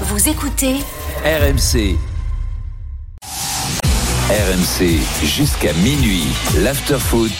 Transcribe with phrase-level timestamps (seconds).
[0.00, 0.80] Vous écoutez
[1.24, 2.13] RMC.
[4.34, 6.26] RMC jusqu'à minuit.
[6.56, 7.30] L'afterfoot.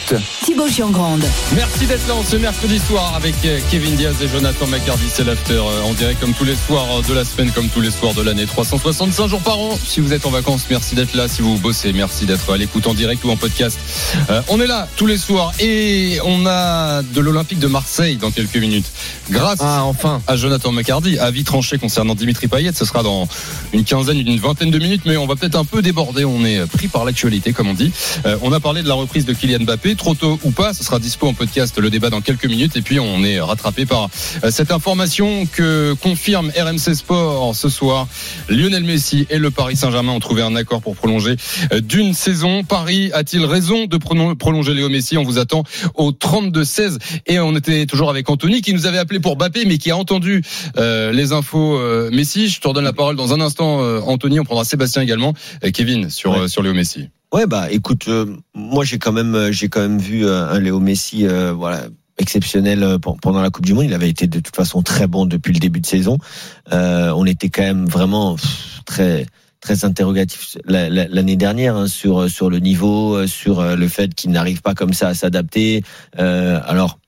[0.45, 1.25] Thibaut Giangrande.
[1.53, 5.03] Merci d'être là en ce mercredi soir avec euh, Kevin Diaz et Jonathan McCarty.
[5.09, 7.81] C'est l'after euh, en direct comme tous les soirs euh, de la semaine, comme tous
[7.81, 8.45] les soirs de l'année.
[8.45, 9.77] 365 jours par an.
[9.85, 11.27] Si vous êtes en vacances, merci d'être là.
[11.27, 13.77] Si vous bossez, merci d'être à l'écoute en direct ou en podcast.
[14.29, 18.31] Euh, on est là tous les soirs et on a de l'Olympique de Marseille dans
[18.31, 18.89] quelques minutes.
[19.29, 20.21] Grâce enfin.
[20.27, 22.71] à Jonathan McCarty, avis tranché concernant Dimitri Payet.
[22.73, 23.27] Ce sera dans
[23.73, 26.23] une quinzaine, une vingtaine de minutes, mais on va peut-être un peu déborder.
[26.23, 27.91] On est pris par l'actualité, comme on dit.
[28.25, 30.73] Euh, on a parlé de la reprise de Kylian Mbappé, trop tôt ou pas.
[30.73, 32.75] Ce sera dispo en podcast le débat dans quelques minutes.
[32.75, 34.09] Et puis on est rattrapé par
[34.43, 38.07] euh, cette information que confirme RMC Sport ce soir.
[38.49, 41.35] Lionel Messi et le Paris Saint-Germain ont trouvé un accord pour prolonger
[41.71, 42.63] euh, d'une saison.
[42.63, 45.17] Paris a-t-il raison de prolonger Léo Messi?
[45.17, 45.63] On vous attend
[45.95, 46.97] au 32-16.
[47.27, 49.97] Et on était toujours avec Anthony qui nous avait appelé pour Mbappé, mais qui a
[49.97, 50.43] entendu
[50.77, 52.47] euh, les infos euh, Messi.
[52.49, 54.39] Je te redonne la parole dans un instant, euh, Anthony.
[54.39, 55.33] On prendra Sébastien également.
[55.63, 56.47] Euh, Kevin sur, Ouais.
[56.47, 57.09] sur Léo Messi.
[57.33, 60.59] Ouais, bah écoute, euh, moi j'ai quand même, euh, j'ai quand même vu euh, un
[60.59, 63.85] Léo Messi, voilà exceptionnel pen- pendant la Coupe du Monde.
[63.85, 66.17] Il avait été de toute façon très bon depuis le début de saison.
[66.71, 68.37] On était quand même vraiment
[68.85, 69.25] très
[69.59, 74.31] très interrogatif la- la- l'année dernière hein, sur sur le niveau, sur le fait qu'il
[74.31, 75.83] n'arrive pas comme ça à s'adapter.
[76.17, 76.99] Alors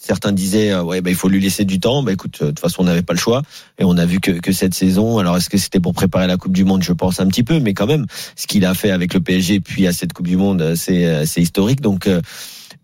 [0.00, 2.02] certains disaient euh, ouais bah il faut lui laisser du temps.
[2.02, 3.42] Bah écoute, euh, de toute façon on n'avait pas le choix
[3.78, 5.18] et on a vu que que cette saison.
[5.18, 6.82] Alors est-ce que c'était pour préparer la Coupe du Monde?
[6.82, 9.60] Je pense un petit peu, mais quand même ce qu'il a fait avec le PSG
[9.60, 11.80] puis à cette Coupe du Monde, euh, c'est historique.
[11.80, 12.08] Donc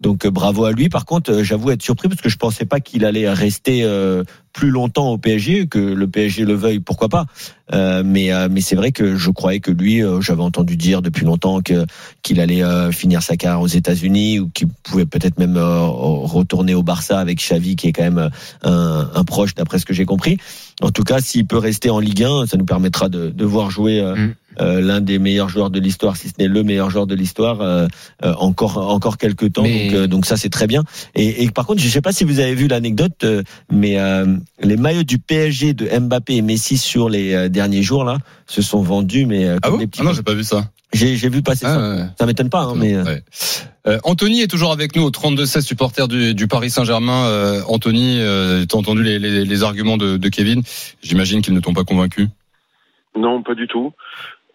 [0.01, 0.89] donc euh, bravo à lui.
[0.89, 4.25] Par contre, euh, j'avoue être surpris parce que je pensais pas qu'il allait rester euh,
[4.53, 7.27] plus longtemps au PSG, que le PSG le veuille, pourquoi pas.
[7.73, 11.03] Euh, mais euh, mais c'est vrai que je croyais que lui, euh, j'avais entendu dire
[11.03, 11.85] depuis longtemps que
[12.23, 17.21] qu'il allait finir sa carrière aux États-Unis ou qu'il pouvait peut-être même retourner au Barça
[17.21, 18.31] avec Xavi, qui est quand même
[18.63, 20.39] un, un proche d'après ce que j'ai compris.
[20.83, 23.71] En tout cas, s'il peut rester en Ligue 1, ça nous permettra de, de voir
[23.71, 24.35] jouer Mm.
[24.59, 27.87] L'un des meilleurs joueurs de l'histoire, si ce n'est le meilleur joueur de l'histoire, euh,
[28.25, 29.63] euh, encore encore quelques temps.
[29.63, 30.83] Mais- Donc, euh, donc ça c'est très bien.
[31.15, 34.37] Et, et par contre, je sais pas si vous avez vu l'anecdote, euh, mais euh,
[34.63, 38.63] les maillots du PSG de Mbappé et Messi sur les euh, derniers jours là se
[38.63, 40.01] sont vendus, mais euh, Ah comme bon des petits.
[40.03, 40.71] Ah non, j'ai pas vu ça.
[40.93, 41.75] j'ai j'ai vu passer ça.
[41.79, 42.07] Ah, ouais.
[42.19, 43.23] Ça m'étonne pas, hein, mais euh, Ouais.
[43.89, 47.27] Euh, Anthony est toujours avec nous au 32-16 supporter du, du Paris Saint-Germain.
[47.27, 50.63] Euh, Anthony, euh, t'as entendu les, les, les arguments de, de Kevin?
[51.03, 52.27] J'imagine qu'ils ne t'ont pas convaincu.
[53.17, 53.93] Non, pas du tout.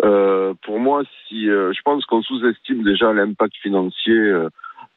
[0.03, 4.49] Euh, pour moi, si euh, je pense qu'on sous-estime déjà l'impact financier euh,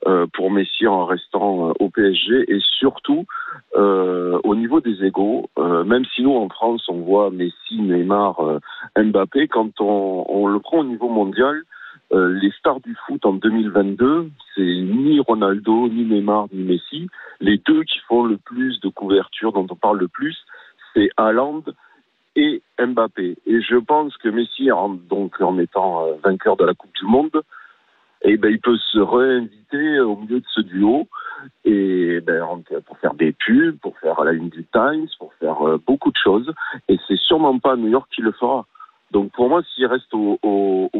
[0.07, 3.27] euh, pour Messi en restant euh, au PSG et surtout
[3.75, 5.49] au niveau des égaux.
[5.57, 8.41] même si nous en France on voit Messi, Neymar,
[8.97, 11.63] Mbappé, quand on, on le prend au niveau mondial,
[12.13, 17.09] les stars du foot en 2022, c'est ni Ronaldo, ni Neymar, ni Messi.
[17.41, 20.37] Les deux qui font le plus de couverture, dont on parle le plus,
[20.95, 21.63] c'est Haaland
[22.37, 23.37] et Mbappé.
[23.47, 27.07] Et je pense que Messi, en, donc en étant euh, vainqueur de la Coupe du
[27.07, 27.43] Monde,
[28.23, 31.07] eh ben, il peut se réinviter au milieu de ce duo
[31.65, 35.61] et ben, en- pour faire des pubs, pour faire la une du Times, pour faire
[35.67, 36.53] euh, beaucoup de choses.
[36.89, 38.67] Et c'est sûrement pas New York qu'il le fera.
[39.11, 40.39] Donc pour moi, s'il reste au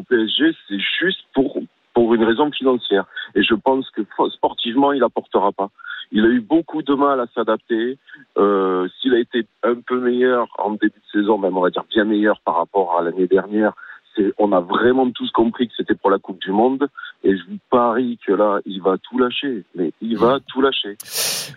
[0.09, 1.59] PSG, c'est juste pour
[1.95, 3.07] pour une raison financière.
[3.35, 5.71] Et je pense que sportivement, il apportera pas.
[6.13, 7.99] Il a eu beaucoup de mal à s'adapter.
[8.37, 11.85] Euh, S'il a été un peu meilleur en début de saison, même on va dire
[11.89, 13.73] bien meilleur par rapport à l'année dernière,
[14.39, 16.89] on a vraiment tous compris que c'était pour la Coupe du Monde.
[17.25, 19.65] Et je vous parie que là, il va tout lâcher.
[19.75, 20.97] Mais il va tout lâcher.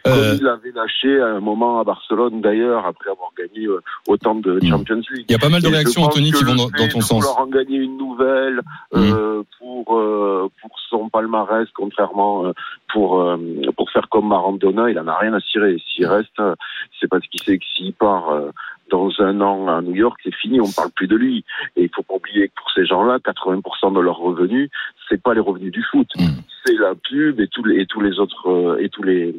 [0.03, 3.81] Comme Euh, il avait lâché à un moment à Barcelone, d'ailleurs, après avoir gagné euh,
[4.07, 4.69] autant de Mm.
[4.69, 5.25] Champions League.
[5.29, 7.23] Il y a pas mal de Et réactions, Anthony, qui vont dans, ton sens.
[7.23, 8.61] vouloir en gagner une nouvelle
[8.95, 12.53] euh, pour euh, pour son palmarès, contrairement euh,
[12.93, 13.37] pour euh,
[13.75, 15.77] pour faire comme Maradona, il en a rien à cirer.
[15.93, 16.55] S'il reste, euh,
[16.99, 18.51] c'est parce qu'il sait que s'il part euh,
[18.89, 21.43] dans un an à New York, c'est fini, on parle plus de lui.
[21.75, 24.69] Et il faut pas oublier que pour ces gens-là, 80% de leurs revenus,
[25.09, 26.27] c'est pas les revenus du foot, Mm.
[26.65, 29.35] c'est la pub et tous les et tous les autres euh, et tous les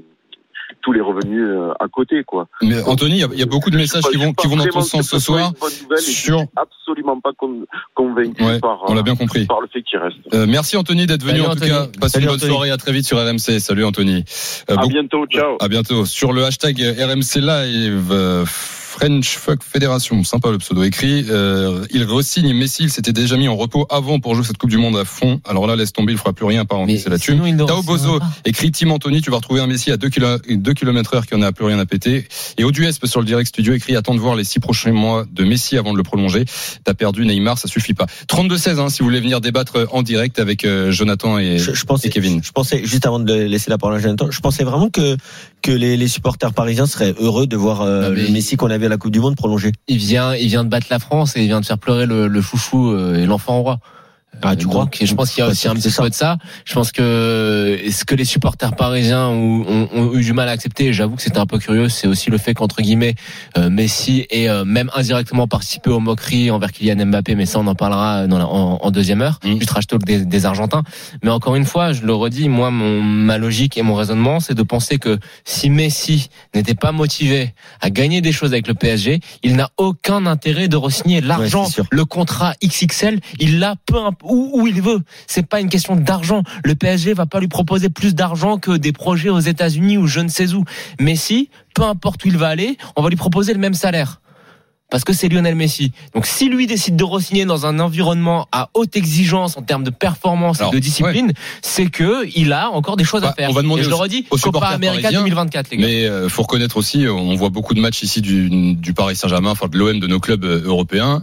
[0.82, 2.46] tous les revenus euh, à côté, quoi.
[2.62, 4.46] Mais Anthony, il y a- il y, a beaucoup de Je messages qui vont, qui
[4.46, 5.52] vont dans ton sens ce soir.
[5.90, 7.64] je suis absolument pas con-
[7.94, 9.46] convaincu Ouais, par, on l'a euh, bien compris.
[9.46, 10.16] par le fait qu'il reste.
[10.34, 11.86] Euh, merci Anthony d'être venu Salut, en tout cas.
[11.98, 12.52] Passe Salut, une bonne Anthony.
[12.52, 12.70] soirée.
[12.70, 13.58] À très vite sur RMC.
[13.60, 14.24] Salut Anthony.
[14.70, 15.56] Euh, À bientôt, ciao.
[15.58, 16.04] À bientôt.
[16.04, 18.44] Sur le hashtag RMC Live, euh,
[18.88, 21.26] French Fuck Fédération, sympa le pseudo écrit.
[21.28, 24.70] Euh, il re-signe Messi, il s'était déjà mis en repos avant pour jouer cette Coupe
[24.70, 25.42] du Monde à fond.
[25.46, 27.38] Alors là, laisse tomber, il fera plus rien par c'est la thune.
[27.66, 31.34] Tao Bozo écrit Tim Anthony, tu vas retrouver un Messi à 2 km heure qui
[31.34, 32.26] en a plus rien à péter.
[32.56, 35.44] Et Auduespe sur le direct studio écrit attends de voir les six prochains mois de
[35.44, 36.46] Messi avant de le prolonger.
[36.84, 38.06] T'as perdu Neymar, ça suffit pas.
[38.28, 41.84] 32-16 hein, si vous voulez venir débattre en direct avec euh, Jonathan et, je, je
[41.84, 42.40] pensais, et Kevin.
[42.42, 45.16] je pensais juste avant de laisser la parole à Jonathan, je pensais vraiment que
[45.60, 48.77] que les, les supporters parisiens seraient heureux de voir euh, mais- le Messi qu'on a
[48.86, 51.46] la Coupe du Monde prolongé Il vient, il vient de battre la France et il
[51.46, 53.80] vient de faire pleurer le, le chouchou euh, et l'enfant roi.
[54.42, 56.38] Ah, tu crois donc, Je pense qu'il y a aussi un petit peu de ça.
[56.64, 60.52] Je pense que ce que les supporters parisiens ont, ont- ont eu du mal à
[60.52, 63.14] accepter, et j'avoue que c'était un peu curieux, c'est aussi le fait qu'entre guillemets
[63.56, 67.66] euh, Messi ait euh, même indirectement participé aux moqueries envers Kylian Mbappé, mais ça on
[67.66, 69.58] en parlera dans la- en, en deuxième heure Mm.
[69.58, 70.82] du trash talk des, des Argentins.
[71.22, 74.54] Mais encore une fois, je le redis, moi mon ma logique et mon raisonnement, c'est
[74.54, 79.20] de penser que si Messi n'était pas motivé à gagner des choses avec le PSG,
[79.42, 84.50] il n'a aucun intérêt de re-signer l'argent, le contrat XXL, il l'a peu imp- où,
[84.52, 85.00] où il veut.
[85.26, 86.42] C'est pas une question d'argent.
[86.64, 90.20] Le PSG va pas lui proposer plus d'argent que des projets aux États-Unis ou je
[90.20, 90.64] ne sais où.
[91.00, 94.20] Messi, peu importe où il va aller, on va lui proposer le même salaire.
[94.90, 95.92] Parce que c'est Lionel Messi.
[96.14, 99.90] Donc si lui décide de re-signer dans un environnement à haute exigence en termes de
[99.90, 103.50] performance Alors, et de discipline, c'est que il a encore des choses Bah, à faire.
[103.50, 105.86] on va demander et je le redis, aux Copa América parisiens, 2024 les gars.
[105.86, 109.50] Mais euh, faut reconnaître aussi, on voit beaucoup de matchs ici du, du Paris Saint-Germain,
[109.50, 111.22] enfin de l'OM, de nos clubs euh, européens.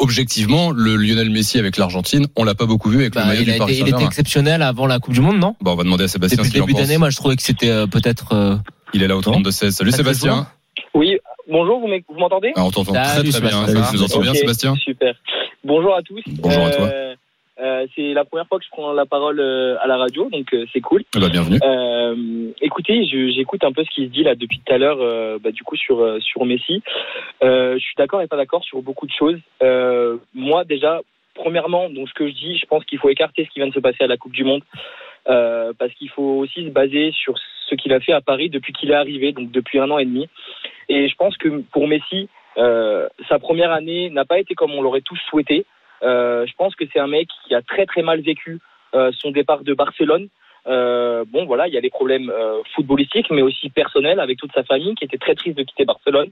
[0.00, 3.42] Objectivement, le Lionel Messi avec l'Argentine, on l'a pas beaucoup vu avec Bah, le maillot
[3.42, 4.06] il, du Paris été, il était Saint-Germain.
[4.08, 5.54] exceptionnel avant la Coupe du Monde, non?
[5.60, 7.42] Bon, on va demander à Sébastien Depuis ce le début d'année, moi je trouvais que
[7.42, 8.32] c'était euh, peut-être.
[8.34, 8.56] euh,
[8.94, 9.70] Il est là au 32-16.
[9.70, 10.46] Salut Sébastien.
[10.94, 11.16] Oui,
[11.50, 12.52] bonjour, vous m'entendez?
[12.56, 13.64] Ah, on t'entend très très bien.
[13.66, 14.74] Tu nous entends bien Sébastien?
[14.76, 15.14] Super.
[15.64, 16.22] Bonjour à tous.
[16.38, 16.90] Bonjour à toi.
[17.60, 20.52] Euh, c'est la première fois que je prends la parole euh, à la radio, donc
[20.54, 21.04] euh, c'est cool.
[21.14, 21.58] Ben, bienvenue.
[22.60, 25.62] Écoutez, j'écoute un peu ce qui se dit là depuis tout à l'heure, bah, du
[25.62, 26.82] coup sur sur Messi.
[27.42, 29.38] Je suis d'accord et pas d'accord sur beaucoup de choses.
[30.34, 31.00] Moi déjà,
[31.34, 33.74] premièrement, donc ce que je dis, je pense qu'il faut écarter ce qui vient de
[33.74, 34.62] se passer à la Coupe du Monde,
[35.26, 37.34] parce qu'il faut aussi se baser sur
[37.68, 40.06] ce qu'il a fait à Paris depuis qu'il est arrivé, donc depuis un an et
[40.06, 40.28] demi.
[40.88, 45.02] Et je pense que pour Messi, sa première année n'a pas été comme on l'aurait
[45.02, 45.66] tous souhaité.
[46.02, 48.58] Euh, je pense que c'est un mec qui a très très mal vécu
[48.94, 50.28] euh, son départ de Barcelone.
[50.66, 54.52] Euh, bon, voilà, il y a des problèmes euh, footballistiques, mais aussi personnels avec toute
[54.52, 56.30] sa famille qui était très triste de quitter Barcelone.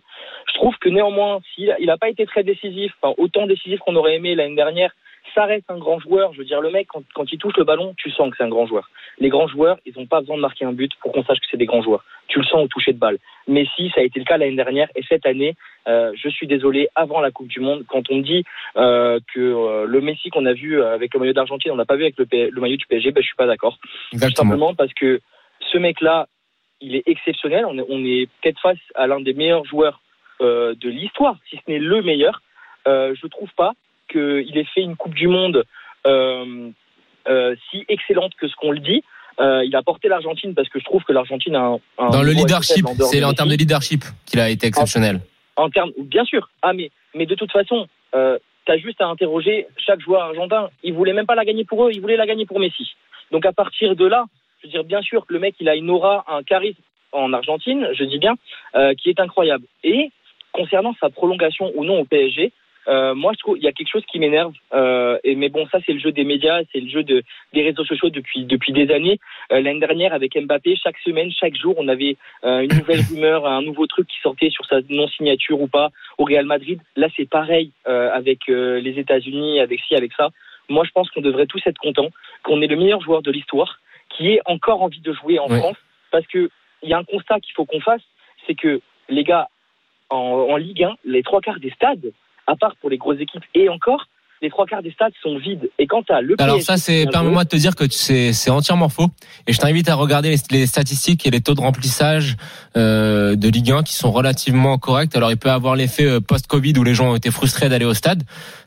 [0.49, 3.97] Je trouve que néanmoins, s'il il n'a pas été très décisif, enfin, autant décisif qu'on
[3.97, 4.93] aurait aimé l'année dernière,
[5.35, 6.33] ça reste un grand joueur.
[6.33, 8.45] Je veux dire, le mec, quand, quand il touche le ballon, tu sens que c'est
[8.45, 8.91] un grand joueur.
[9.19, 11.47] Les grands joueurs, ils n'ont pas besoin de marquer un but pour qu'on sache que
[11.51, 12.05] c'est des grands joueurs.
[12.29, 13.19] Tu le sens au toucher de balle.
[13.47, 15.55] Messi, ça a été le cas l'année dernière, et cette année,
[15.89, 18.45] euh, je suis désolé, avant la Coupe du Monde, quand on dit
[18.77, 21.97] euh, que euh, le Messi qu'on a vu avec le maillot d'Argentine, on n'a pas
[21.97, 23.79] vu avec le, P- le maillot du PSG, ben, je suis pas d'accord.
[24.13, 25.21] Tout simplement parce que
[25.73, 26.27] ce mec-là,
[26.81, 27.65] il est exceptionnel.
[27.67, 30.01] On est, on est peut-être face à l'un des meilleurs joueurs
[30.41, 32.43] de l'histoire, si ce n'est le meilleur.
[32.87, 33.73] Je trouve pas
[34.09, 35.65] qu'il ait fait une Coupe du Monde
[36.07, 36.71] euh,
[37.29, 39.03] euh, si excellente que ce qu'on le dit.
[39.41, 42.23] Euh, il a porté l'Argentine parce que je trouve que l'Argentine a un, un Dans
[42.23, 45.21] le leadership, c'est en termes de leadership qu'il a été exceptionnel.
[45.55, 46.51] En termes, bien sûr.
[46.63, 50.71] Ah, mais, mais de toute façon, euh, tu as juste à interroger chaque joueur argentin.
[50.83, 52.95] Il voulait même pas la gagner pour eux, il voulait la gagner pour Messi.
[53.31, 54.25] Donc à partir de là,
[54.61, 56.81] je veux dire, bien sûr que le mec, il a une aura, un charisme
[57.13, 58.35] en Argentine, je dis bien,
[58.75, 59.65] euh, qui est incroyable.
[59.85, 60.11] Et
[60.53, 62.53] concernant sa prolongation ou non au PSG,
[62.89, 64.53] euh, moi je trouve il y a quelque chose qui m'énerve.
[64.73, 67.63] Euh, et mais bon, ça c'est le jeu des médias, c'est le jeu de, des
[67.63, 69.19] réseaux sociaux depuis depuis des années.
[69.53, 73.63] Euh, L'année dernière avec Mbappé, chaque semaine, chaque jour, on avait une nouvelle rumeur, un
[73.63, 76.81] nouveau truc qui sortait sur sa non signature ou pas au Real Madrid.
[76.97, 80.31] Là, c'est pareil avec les États-Unis, avec ci, avec ça.
[80.69, 82.11] Moi, je pense qu'on devrait tous être contents
[82.43, 83.81] qu'on ait le meilleur joueur de l'histoire
[84.11, 85.59] qui ait encore envie de jouer en Oui.
[85.59, 85.77] France,
[86.11, 86.51] parce que
[86.83, 88.03] il y a un constat qu'il faut qu'on fasse,
[88.47, 89.49] c'est que les gars
[90.11, 92.13] en, en Ligue 1, les trois quarts des stades,
[92.49, 94.09] à part pour les grosses équipes et encore,
[94.41, 95.69] les trois quarts des stades sont vides.
[95.79, 98.33] Et quand t'as le Alors PSG ça, qui c'est permets-moi de te dire que c'est
[98.33, 99.09] c'est entièrement faux.
[99.47, 102.37] Et je t'invite à regarder les, les statistiques et les taux de remplissage
[102.77, 105.15] euh, de Ligue 1 qui sont relativement corrects.
[105.17, 107.95] Alors il peut avoir l'effet euh, post-Covid où les gens ont été frustrés d'aller au
[107.95, 108.23] stade,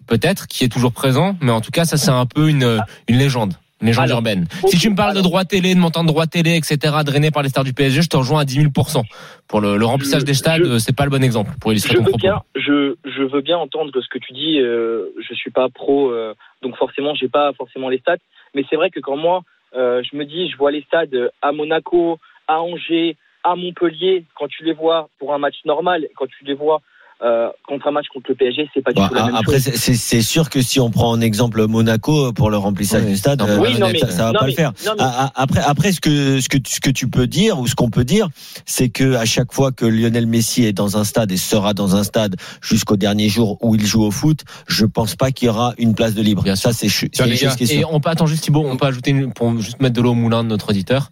[0.08, 1.36] peut-être, qui est toujours présent.
[1.42, 3.54] Mais en tout cas, ça c'est un peu une une légende.
[3.82, 4.46] Légende Alors, urbaine.
[4.68, 7.44] si tu me parles de droit télé, de montant de droit télé, etc., drainé par
[7.44, 9.02] les stars du PSG, je te rejoins à 10 000%
[9.48, 11.94] Pour le, le remplissage Je- des stades, euh, c'est pas le bon exemple pour illustrer
[11.94, 12.22] Je ton veux propos.
[12.22, 14.60] bien, je, je veux bien entendre ce que tu dis.
[14.60, 18.18] Euh, je suis pas pro, euh, donc forcément, j'ai pas forcément les stats.
[18.54, 19.44] Mais c'est vrai que quand moi,
[19.76, 24.48] euh, je me dis, je vois les stades à Monaco, à Angers, à Montpellier, quand
[24.48, 26.82] tu les vois pour un match normal, quand tu les vois
[27.24, 29.60] euh, contre un match contre le PSG, c'est pas du Bon, tout la même après,
[29.60, 29.74] chose.
[29.76, 33.18] c'est- c'est sûr que si on prend en exemple Monaco pour le remplissage Oui, du
[33.18, 34.74] stade, un euh, peu Oui, non, mais- ça, ça va non, pas mais- le faire.
[34.86, 35.04] non, mais-
[35.36, 37.90] Après, après, ce que ce que tu- ce que tu peux dire ou ce qu'on
[37.90, 38.30] peut dire,
[38.66, 41.96] c'est que à chaque fois que Lionel Messi est dans un stade et sera dans
[41.96, 45.50] un stade jusqu'au dernier jour où il joue au foot, je pense pas qu'il y
[45.50, 46.42] aura une place de libre.
[46.44, 48.78] Bien Ça, c'est une chose gars, qui est Et on peut attendre juste Thibaut, on
[48.78, 51.12] peut ajouter une, pour juste mettre de l'eau au moulin de notre auditeur.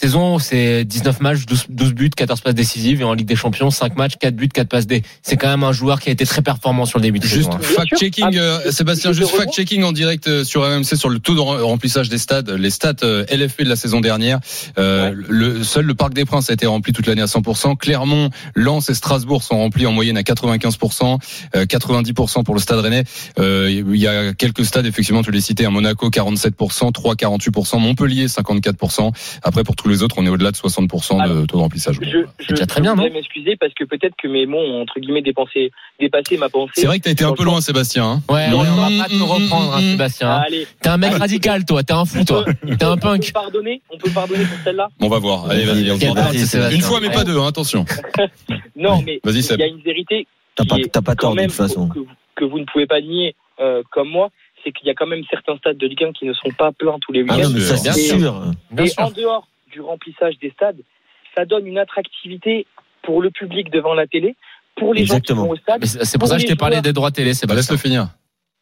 [0.00, 3.70] Saison, c'est 19 matchs, 12, 12 buts, 14 passes décisives et en Ligue des Champions,
[3.70, 5.02] 5 matchs, 4 buts, 4 passes D.
[5.22, 7.50] C'est quand même un joueur qui a été très performant sur le début de Juste
[7.52, 7.58] saison.
[7.58, 7.58] hein.
[7.60, 11.40] Fact-checking, Ah, euh, Sébastien, juste fact-checking en direct euh, sur RMC sur le taux de
[11.40, 14.38] rem- remplissage des stades, les stats euh, LFP de la saison dernière.
[14.78, 17.76] Euh, le, seul le Parc des Princes a été rempli toute l'année à 100%.
[17.76, 21.18] Clermont, Lens et Strasbourg sont remplis en moyenne à 95%,
[21.56, 23.04] euh, 90% pour le Stade Rennais.
[23.38, 27.78] Euh, Il y a quelques stades, effectivement, tu les cités, à Monaco 47%, 3 48%,
[27.80, 29.12] Montpellier 54%.
[29.42, 31.96] Après, pour tous les autres, on est au-delà de 60% de taux de remplissage.
[32.02, 34.58] Je, je, déjà très je bien, voudrais non m'excuser parce que peut-être que mes mots
[34.58, 36.72] ont entre guillemets dépensé, dépassé ma pensée.
[36.76, 38.04] C'est vrai que t'as été un peu loin, Sébastien.
[38.04, 38.22] hein.
[38.28, 40.30] Ouais, Non, on va pas te reprendre, hein, Sébastien.
[40.30, 40.42] hein.
[40.46, 41.82] Allez, T'es un mec radical, toi.
[41.82, 42.44] T'es un fou, toi.
[42.78, 43.26] T'es un on punk.
[43.26, 44.88] peut pardonner, on peut pardonner pour celle-là?
[45.00, 45.48] On va voir.
[45.50, 45.86] Allez, vas-y.
[46.38, 46.70] C'est Sébastien.
[46.76, 47.84] Une fois, mais pas deux, hein, attention.
[48.76, 51.88] Non, mais il y a une vérité T'as pas, pas tort de toute façon.
[51.88, 51.98] que,
[52.36, 54.28] que vous ne pouvez pas nier euh, comme moi,
[54.64, 56.70] c'est qu'il y a quand même certains stades de Ligue 1 qui ne sont pas
[56.72, 57.48] pleins tous les Ah week-ends.
[57.48, 58.42] non, mais ça Bien c'est sûr.
[58.70, 59.04] Bien et sûr.
[59.04, 60.80] en dehors du remplissage des stades,
[61.36, 62.66] ça donne une attractivité
[63.02, 64.34] pour le public devant la télé,
[64.76, 65.40] pour les Exactement.
[65.40, 67.10] gens qui vont au stade, c'est c'est pour ça que je t'ai parlé des droits
[67.10, 67.76] télé, Bah, laisse-le Sébastien.
[67.76, 68.08] finir.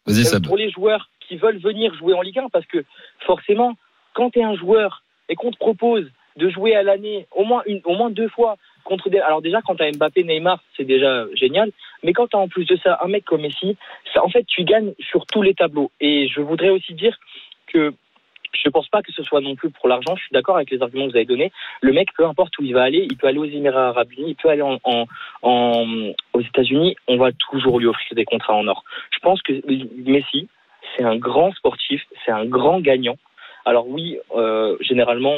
[0.06, 2.84] Vas-y, euh, pour les joueurs qui veulent venir jouer en Ligue 1, parce que
[3.26, 3.74] forcément,
[4.14, 7.62] quand tu es un joueur et qu'on te propose de jouer à l'année au moins
[7.66, 10.84] une, au moins deux fois contre des, alors déjà quand tu as Mbappé, Neymar, c'est
[10.84, 11.72] déjà génial,
[12.04, 13.76] mais quand tu as en plus de ça un mec comme Messi,
[14.14, 15.90] ça, en fait tu gagnes sur tous les tableaux.
[16.00, 17.16] Et je voudrais aussi dire
[17.66, 17.92] que
[18.62, 20.16] je pense pas que ce soit non plus pour l'argent.
[20.16, 21.52] Je suis d'accord avec les arguments que vous avez donnés.
[21.80, 24.30] Le mec, peu importe où il va aller, il peut aller aux Émirats Arabes Unis,
[24.30, 25.06] il peut aller en, en,
[25.42, 26.96] en- aux États-Unis.
[27.08, 28.84] On va toujours lui offrir des contrats en or.
[29.10, 29.52] Je pense que
[30.08, 30.48] Messi,
[30.96, 33.16] c'est un grand sportif, c'est un grand gagnant.
[33.64, 35.34] Alors oui, euh, généralement,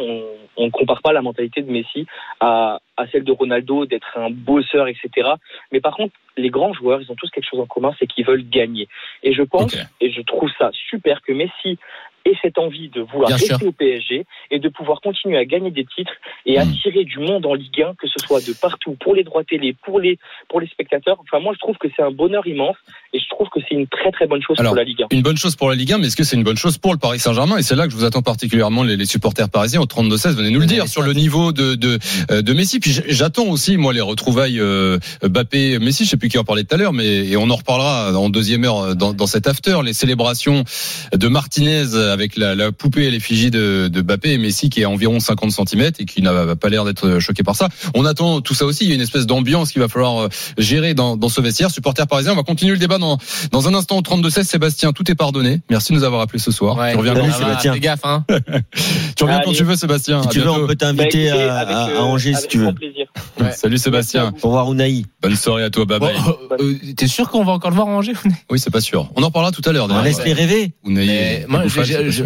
[0.59, 2.07] on ne compare pas la mentalité de Messi
[2.41, 5.31] à, à celle de Ronaldo, d'être un bosseur, etc.
[5.73, 8.27] Mais par contre, les grands joueurs, ils ont tous quelque chose en commun, c'est qu'ils
[8.27, 8.87] veulent gagner.
[9.23, 11.79] Et je pense, et je trouve ça super que Messi
[12.25, 13.67] ait cette envie de vouloir Bien rester sûr.
[13.69, 16.13] au PSG et de pouvoir continuer à gagner des titres
[16.47, 16.61] et Mm.
[16.61, 19.75] attirer du monde en Ligue 1, que ce soit de partout, pour les droits télé,
[19.85, 21.17] pour les, pour les spectateurs.
[21.21, 22.77] Enfin, moi, je trouve que c'est un bonheur immense
[23.13, 25.07] et je trouve que c'est une très très bonne chose Alors, pour la Ligue 1.
[25.13, 26.93] Une bonne chose pour la Ligue 1, mais est-ce que c'est une bonne chose pour
[26.93, 27.57] le Paris Saint-Germain?
[27.59, 30.35] Et c'est là que je vous attends particulièrement les, les supporters parisiens au 32-16.
[30.37, 31.99] Venez nous le dire sur le niveau de, de,
[32.31, 32.81] euh, de Messi.
[32.81, 36.05] Puis j'attends aussi, moi, les retrouvailles euh, Mbappé-Messi.
[36.05, 38.29] Je sais plus qui en parlait tout à l'heure, mais et on en reparlera en
[38.31, 39.79] deuxième heure euh, dans, dans cet after.
[39.85, 40.65] Les célébrations
[41.13, 44.85] de Martinez avec la, la poupée et l'effigie de, de Mbappé et Messi qui est
[44.85, 47.69] à environ 50 cm et qui n'a pas l'air d'être choqué par ça.
[47.95, 48.85] On attend tout ça aussi.
[48.85, 51.71] Il y a une espèce d'ambiance qu'il va falloir euh, gérer dans, dans ce vestiaire.
[51.71, 53.19] Supporters parisiens, on va continuer le débat dans,
[53.53, 54.45] dans un instant au 32-16.
[54.45, 55.61] Sébastien, tout est pardonné.
[55.71, 56.77] Merci de nous avoir appelé ce soir.
[56.77, 57.73] Ouais, tu reviens, quand, Sébastien.
[57.75, 58.25] Fais gaffe, hein.
[59.17, 60.23] tu reviens quand tu veux, Sébastien.
[60.23, 62.35] Si À tu veux, on peut Bah, t'inviter écoutez, à, avec, à- euh, à Angers
[62.35, 62.73] si tu veux.
[62.73, 63.07] plaisir.
[63.41, 63.53] Ouais.
[63.57, 64.33] Salut Sébastien.
[64.33, 65.05] Pour voir Unai.
[65.23, 65.85] Bonne soirée à toi.
[65.85, 66.15] Bye bye.
[66.15, 68.13] Bon, euh, euh, T'es sûr qu'on va encore le voir en Angers
[68.51, 69.11] Oui, c'est pas sûr.
[69.17, 69.87] On en reparlera tout à l'heure.
[69.91, 70.73] On laisse les rêver.
[70.85, 72.25] Unai moi, Bouffal, j'ai- c'est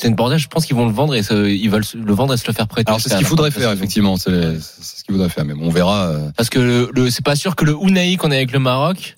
[0.00, 2.34] si une bordel, je pense qu'ils vont le vendre et se- ils veulent le vendre
[2.34, 2.88] et se le faire prêter.
[2.88, 4.16] Alors c'est ce qu'il faudrait faire effectivement.
[4.16, 5.44] C'est ce qu'il faudrait faire.
[5.44, 6.06] Mais bon, on verra.
[6.08, 6.30] euh.
[6.36, 9.16] Parce que le, le- c'est pas sûr que le Unai qu'on a avec le Maroc,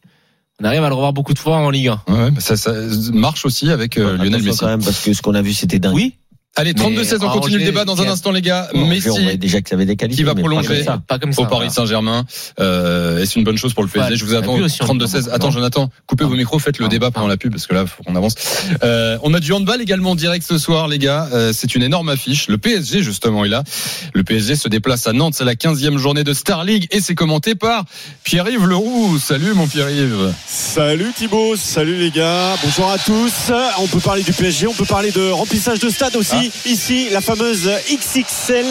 [0.61, 2.03] on arrive à le revoir beaucoup de fois en Ligue 1.
[2.09, 2.73] Ouais, mais ça, ça
[3.13, 4.59] marche aussi avec euh, Lionel Messi.
[4.59, 5.95] quand même parce que ce qu'on a vu c'était dingue.
[5.95, 6.15] Oui,
[6.59, 8.69] Allez, 32-16, on continue le débat dans un instant, les gars.
[8.73, 10.17] Bon, Messi on voyait déjà que ça avait des qualités.
[10.17, 10.69] qui va pas prolonger.
[10.69, 11.03] comme ça.
[11.07, 11.43] pas comme ça.
[11.43, 11.71] au Paris.
[11.71, 12.25] Saint-Germain.
[12.61, 14.17] Euh, et c'est une bonne chose pour le PSG.
[14.17, 15.17] Je vous attends vu aussi en 32-16.
[15.17, 15.51] Ligue Attends.
[15.51, 18.03] Jonathan, coupez vos micros, faites le Non, débat pendant la pub parce que là, faut
[18.03, 18.35] qu'on avance.
[18.83, 21.29] Euh, on a du handball également en direct ce soir, les gars.
[21.35, 22.49] Euh, c'est une énorme affiche.
[22.49, 23.63] Le PSG, justement, est là.
[24.15, 25.35] Le PSG se déplace à Nantes.
[25.37, 27.85] C'est la 15e journée de Star League et c'est commenté par
[28.25, 29.19] Pierre-Yves Leroux.
[29.19, 30.33] Salut, mon Pierre-Yves.
[30.49, 33.53] Salut Thibaut, salut les gars, bonjour à tous.
[33.79, 36.35] On peut parler du PSG, on peut parler de remplissage de stade aussi.
[36.35, 36.46] Ah.
[36.67, 38.67] Ici, la fameuse XXL,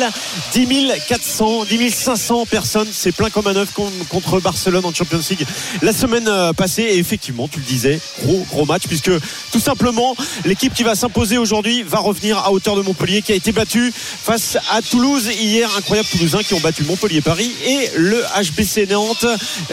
[0.53, 0.67] 10
[1.07, 5.45] 400, 10 500 personnes, c'est plein comme un œuf con- contre Barcelone en Champions League
[5.81, 6.83] la semaine euh, passée.
[6.83, 9.11] Et effectivement, tu le disais, gros gros match puisque
[9.51, 10.15] tout simplement
[10.45, 13.91] l'équipe qui va s'imposer aujourd'hui va revenir à hauteur de Montpellier qui a été battu
[13.95, 15.69] face à Toulouse hier.
[15.77, 19.25] Incroyable Toulousain qui ont battu Montpellier-Paris et le HBC Nantes.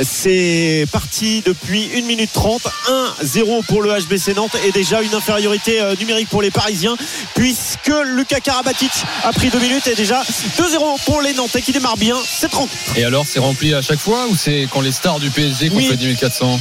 [0.02, 2.62] C'est parti depuis 1 minute 30.
[3.22, 6.96] 1-0 pour le HBC Nantes et déjà une infériorité euh, numérique pour les Parisiens
[7.34, 8.90] puisque Lucas Karabatic
[9.24, 12.72] a pris 2 minutes et déjà 2-0 pour les Nantais qui démarrent bien cette rencontre.
[12.96, 15.76] Et alors, c'est rempli à chaque fois ou c'est quand les stars du PSG qu'on
[15.76, 15.86] Oui.
[15.86, 16.58] fait 10 400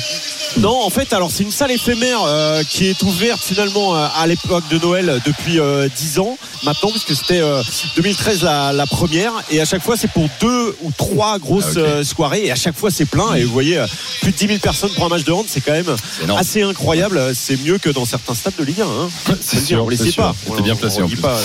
[0.57, 4.27] Non, en fait, alors c'est une salle éphémère euh, qui est ouverte finalement euh, à
[4.27, 7.61] l'époque de Noël depuis euh, 10 ans maintenant, puisque c'était euh,
[7.95, 11.79] 2013 la, la première, et à chaque fois c'est pour deux ou trois grosses Ah,
[11.79, 13.87] euh, soirées, et à chaque fois c'est plein, et vous voyez euh,
[14.21, 15.95] plus de 10 000 personnes pour un match de hand, c'est quand même
[16.37, 17.19] assez incroyable.
[17.33, 18.85] C'est mieux que dans certains stades de Ligue 1.
[18.85, 19.09] Hein.
[19.41, 20.35] C'est sûr, on pas.
[20.47, 21.37] C'était bien placé en pas,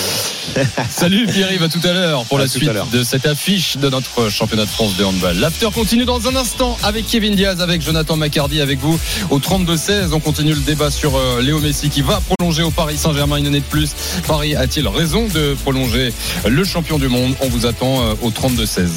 [0.57, 3.89] euh, Salut Pierre-Yves, à tout à l'heure pour À la suite de cette affiche de
[3.89, 5.37] notre championnat de France de handball.
[5.39, 8.99] L'after continue dans un instant avec Kevin Diaz, avec Jonathan Macardy, avec vous
[9.31, 10.13] au 32-16.
[10.13, 13.47] On continue le débat sur euh, Léo Messi qui va prolonger au Paris Saint-Germain une
[13.47, 13.91] année de plus.
[14.27, 16.13] Paris a-t-il raison de prolonger
[16.47, 17.35] le champion du monde?
[17.41, 18.89] On vous attend euh, au 32-16.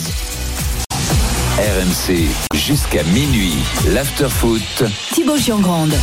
[1.60, 3.54] RMC jusqu'à minuit.
[3.88, 4.84] L'after-foot.
[5.14, 5.94] Thibaut Giangrande.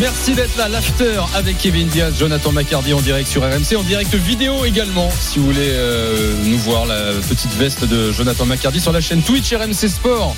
[0.00, 4.14] Merci d'être là, l'after avec Kevin Diaz, Jonathan Macardy en direct sur RMC, en direct
[4.14, 5.10] vidéo également.
[5.20, 9.20] Si vous voulez euh, nous voir la petite veste de Jonathan Macardy sur la chaîne
[9.20, 10.34] Twitch RMC Sport.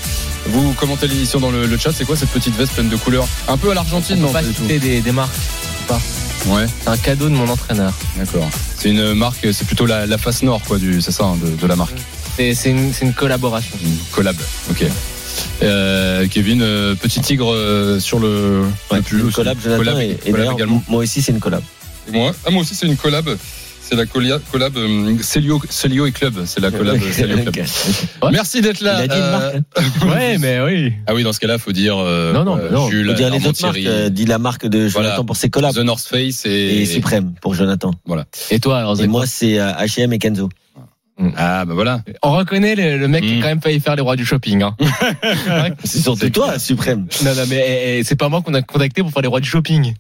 [0.47, 3.29] Vous commentez l'émission dans le, le chat, c'est quoi cette petite veste pleine de couleurs?
[3.47, 5.37] Un peu à l'Argentine, On non pas pas citer des, des marques.
[6.47, 7.93] Ouais, C'est un cadeau de mon entraîneur.
[8.17, 8.49] d'accord.
[8.77, 11.51] C'est une marque, c'est plutôt la, la face nord, quoi, du, c'est ça, hein, de,
[11.55, 11.95] de la marque.
[12.39, 13.77] C'est c'est une, une collaboration.
[13.83, 14.37] Une collab.
[14.71, 14.85] Ok.
[15.63, 19.35] Euh, Kevin, euh, petit tigre euh, sur le, Ouais, le pull une aussi.
[19.35, 19.79] collab, Jonathan.
[19.85, 20.83] Collab, et, et collab également.
[20.89, 21.63] moi aussi, c'est une collab.
[22.13, 23.29] Moi, ah, moi aussi, c'est une collab.
[23.83, 26.45] C'est la colia- collab euh, Celio, Celio et Club.
[26.45, 27.67] C'est la collab Celio Club.
[28.31, 28.97] Merci d'être Il là.
[28.99, 29.55] a dit une marque.
[29.57, 30.07] hein.
[30.09, 30.93] Ouais, mais oui.
[31.09, 32.89] Ah oui, dans ce cas-là, faut dire euh, Non, non, non.
[32.89, 33.79] Jules, Faut dire les autres marques.
[33.85, 35.25] Euh, Dit la marque de Jonathan Voilà.
[35.25, 35.75] pour ses collabs.
[35.75, 37.91] The North Face et, Et Suprême pour Jonathan.
[38.51, 40.51] Et toi, alors, Et moi, c'est H&M et Kenzo.
[41.37, 42.03] Ah bah voilà.
[42.23, 43.39] On reconnaît le, le mec qui Mm.
[43.39, 44.63] a quand même failli faire les rois du shopping.
[44.63, 44.77] Hein.
[45.85, 47.07] C'est surtout toi, Suprême.
[47.25, 49.41] non, non, mais eh, eh, c'est pas moi qu'on a contacté pour faire les rois
[49.41, 49.95] du shopping.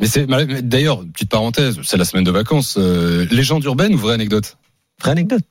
[0.00, 2.76] Mais c'est d'ailleurs petite parenthèse, c'est la semaine de vacances.
[2.78, 4.56] Euh, légende urbaine ou vraie anecdote?
[5.00, 5.42] Vraie anecdote.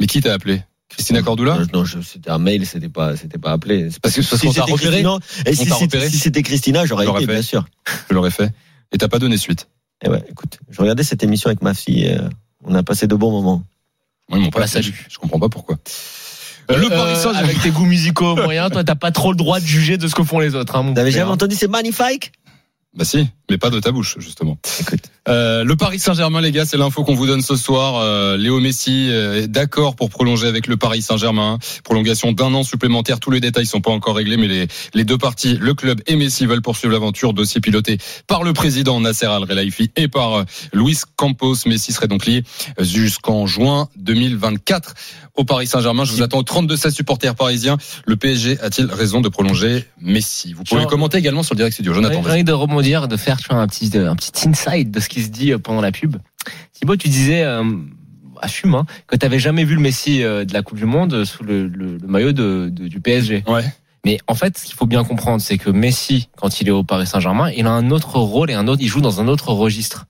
[0.00, 0.62] Mais qui t'a appelé?
[0.88, 1.56] Christina Cordula?
[1.58, 3.88] Euh, Non, je- c'était un mail, c'était pas, c'était pas appelé.
[3.90, 6.08] C'est Parce que- parce si qu'on t'a c'était repéré Christina- Et On si t'a c'était-
[6.10, 7.38] si Christina, j'aurais J'aurais été, fait.
[7.38, 7.64] bien sûr.
[8.10, 8.50] Je l'aurais fait.
[8.92, 9.68] Et t'as pas donné suite?
[10.04, 12.08] Et ouais, écoute, je regardais cette émission avec ma fille.
[12.08, 12.28] euh,
[12.64, 13.62] on a passé de bons moments.
[14.30, 14.90] Oui, mon On la salue.
[15.08, 15.76] Je, comprends pas pourquoi.
[16.70, 17.48] Euh, le Paris Saint-Germain.
[17.48, 20.14] avec tes goûts musicaux moyens, toi, t'as pas trop le droit de juger de ce
[20.14, 20.76] que font les autres.
[20.76, 22.32] Hein, mon T'avais jamais entendu c'est magnifique?
[22.94, 24.56] Bah si, mais pas de ta bouche justement.
[24.80, 27.96] Écoute, Euh, le Paris Saint-Germain, les gars, c'est l'info qu'on vous donne ce soir.
[27.96, 31.58] Euh, Léo Messi euh, est d'accord pour prolonger avec le Paris Saint-Germain.
[31.84, 33.20] Prolongation d'un an supplémentaire.
[33.20, 36.16] Tous les détails sont pas encore réglés, mais les, les deux parties, le club et
[36.16, 37.34] Messi, veulent poursuivre l'aventure.
[37.34, 41.54] Dossier piloté par le président Nasser Al Khelaifi et par Luis Campos.
[41.66, 42.42] Messi serait donc lié
[42.80, 44.94] jusqu'en juin 2024
[45.34, 46.04] au Paris Saint-Germain.
[46.04, 47.76] Je vous attends aux 32-16 supporters parisiens.
[48.06, 50.52] Le PSG a-t-il raison de prolonger Messi?
[50.52, 51.94] Vous pouvez Genre- commenter également sur le direct studio.
[51.94, 55.08] Jonathan, envie de rebondir, de faire tu vois, un petit un petit inside de ce
[55.08, 56.16] qui se dit euh, pendant la pub.
[56.72, 57.64] Thibaut, tu disais, euh,
[58.40, 61.44] assume, hein, que t'avais jamais vu le Messi euh, de la Coupe du Monde sous
[61.44, 63.44] le, le- le maillot de, de- du PSG.
[63.46, 63.64] Ouais.
[64.04, 66.82] Mais en fait, ce qu'il faut bien comprendre, c'est que Messi, quand il est au
[66.82, 69.52] Paris Saint-Germain, il a un autre rôle et un autre, il joue dans un autre
[69.52, 70.06] registre.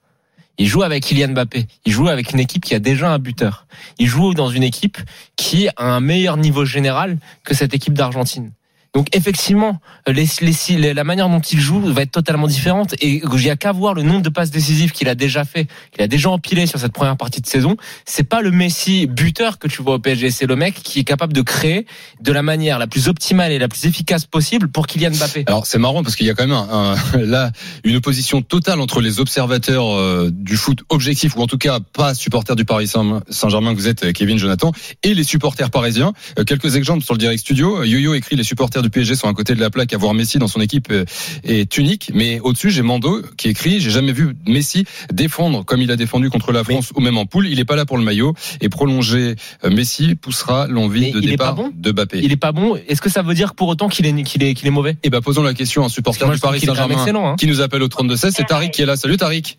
[0.59, 1.66] Il joue avec Kylian Mbappé.
[1.85, 3.66] Il joue avec une équipe qui a déjà un buteur.
[3.99, 4.99] Il joue dans une équipe
[5.37, 8.53] qui a un meilleur niveau général que cette équipe d'Argentine.
[8.94, 12.94] Donc effectivement, la manière dont il joue va être totalement différente.
[13.00, 15.66] Et il n'y a qu'à voir le nombre de passes décisives qu'il a déjà fait,
[15.92, 17.76] qu'il a déjà empilé sur cette première partie de saison.
[18.05, 21.05] C'est pas le Messi buteur que tu vois au PSG, c'est le mec qui est
[21.05, 21.87] capable de créer
[22.20, 25.44] de la manière la plus optimale et la plus efficace possible pour Kylian Mbappé.
[25.46, 27.50] Alors c'est marrant parce qu'il y a quand même un, là
[27.85, 32.14] une opposition totale entre les observateurs euh, du foot objectif ou en tout cas pas
[32.14, 36.12] supporters du Paris Saint- Saint-Germain que vous êtes euh, Kevin Jonathan et les supporters parisiens.
[36.38, 37.83] Euh, quelques exemples sur le direct studio.
[37.85, 40.38] Yo-Yo écrit les supporters du PSG sont à côté de la plaque à voir Messi
[40.38, 41.05] dans son équipe euh,
[41.45, 42.11] est unique.
[42.14, 46.31] Mais au-dessus j'ai Mando qui écrit j'ai jamais vu Messi défendre comme il a défendu
[46.31, 47.47] contre la France ou même en poule.
[47.49, 51.18] Il est pas là pour le maillot et prolonger euh, Messi poussera l'envie Mais de
[51.21, 52.21] il départ bon de Mbappé.
[52.23, 52.77] Il est pas bon.
[52.88, 54.97] Est-ce que ça veut dire pour autant qu'il est qu'il est qu'il est mauvais?
[55.03, 56.97] Et ben posons la question à un supporter moi, du Paris Saint-Germain.
[57.03, 57.37] Hein.
[57.38, 58.31] qui nous appelle au 32-16.
[58.31, 58.97] C'est Tariq qui est là.
[58.97, 59.59] Salut Tariq.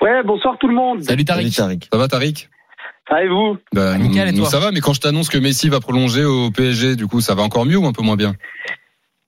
[0.00, 1.02] Ouais, bonsoir tout le monde.
[1.02, 1.54] Salut salut Tariq.
[1.54, 1.88] Tariq.
[1.92, 2.48] Ça va Tariq?
[3.08, 5.00] Ça va et vous bah, Ah, nickel, et nous, toi ça va, mais quand je
[5.00, 7.92] t'annonce que Messi va prolonger au PSG, du coup, ça va encore mieux ou un
[7.92, 8.34] peu moins bien?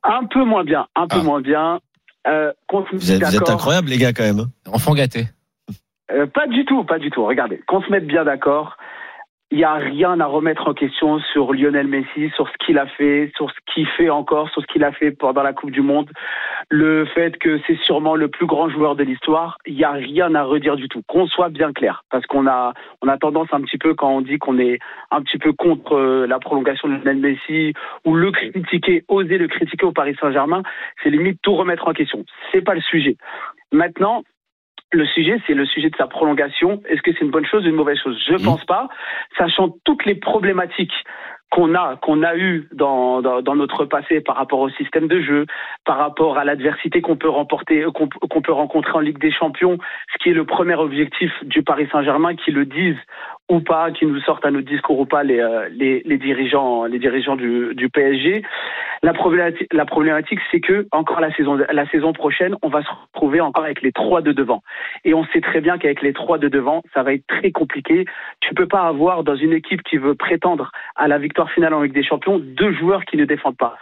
[0.04, 1.24] Un peu moins bien, un peu Ah.
[1.24, 1.80] moins bien.
[2.26, 2.52] Euh,
[2.92, 4.38] Vous êtes, vous êtes incroyables, les gars, quand même.
[4.40, 4.48] hein.
[4.72, 5.26] Enfant gâté.
[6.12, 7.24] Euh, pas du tout, pas du tout.
[7.24, 8.76] Regardez, qu'on se mette bien d'accord.
[9.54, 12.86] Il n'y a rien à remettre en question sur Lionel Messi, sur ce qu'il a
[12.86, 15.80] fait, sur ce qu'il fait encore, sur ce qu'il a fait pendant la Coupe du
[15.80, 16.10] Monde.
[16.70, 20.34] Le fait que c'est sûrement le plus grand joueur de l'histoire, il n'y a rien
[20.34, 21.02] à redire du tout.
[21.06, 24.22] Qu'on soit bien clair, parce qu'on a, on a tendance un petit peu quand on
[24.22, 24.80] dit qu'on est
[25.12, 29.46] un petit peu contre euh, la prolongation de Lionel Messi ou le critiquer, oser le
[29.46, 30.64] critiquer au Paris Saint-Germain,
[31.00, 32.24] c'est limite tout remettre en question.
[32.50, 33.16] C'est pas le sujet.
[33.70, 34.24] Maintenant,
[34.94, 36.80] le sujet, c'est le sujet de sa prolongation.
[36.88, 38.20] Est-ce que c'est une bonne chose ou une mauvaise chose?
[38.26, 38.44] Je Mhm.
[38.44, 38.88] pense pas,
[39.38, 40.94] sachant toutes les problématiques
[41.50, 45.20] qu'on a qu'on a eu dans, dans dans notre passé par rapport au système de
[45.20, 45.46] jeu,
[45.84, 49.78] par rapport à l'adversité qu'on peut remporter qu'on qu'on peut rencontrer en Ligue des Champions,
[50.12, 52.98] ce qui est le premier objectif du Paris Saint-Germain, qui le disent
[53.50, 56.84] ou pas, qui nous sortent à notre discours ou pas les, euh, les, les dirigeants,
[56.84, 58.42] les dirigeants du, du PSG.
[59.02, 62.88] La problématique, la problématique, c'est que encore la saison, la saison prochaine, on va se
[62.88, 64.62] retrouver encore avec les trois de devant.
[65.04, 68.06] Et on sait très bien qu'avec les trois de devant, ça va être très compliqué.
[68.40, 71.82] Tu peux pas avoir dans une équipe qui veut prétendre à la victoire finale en
[71.82, 73.76] Ligue des Champions deux joueurs qui ne défendent pas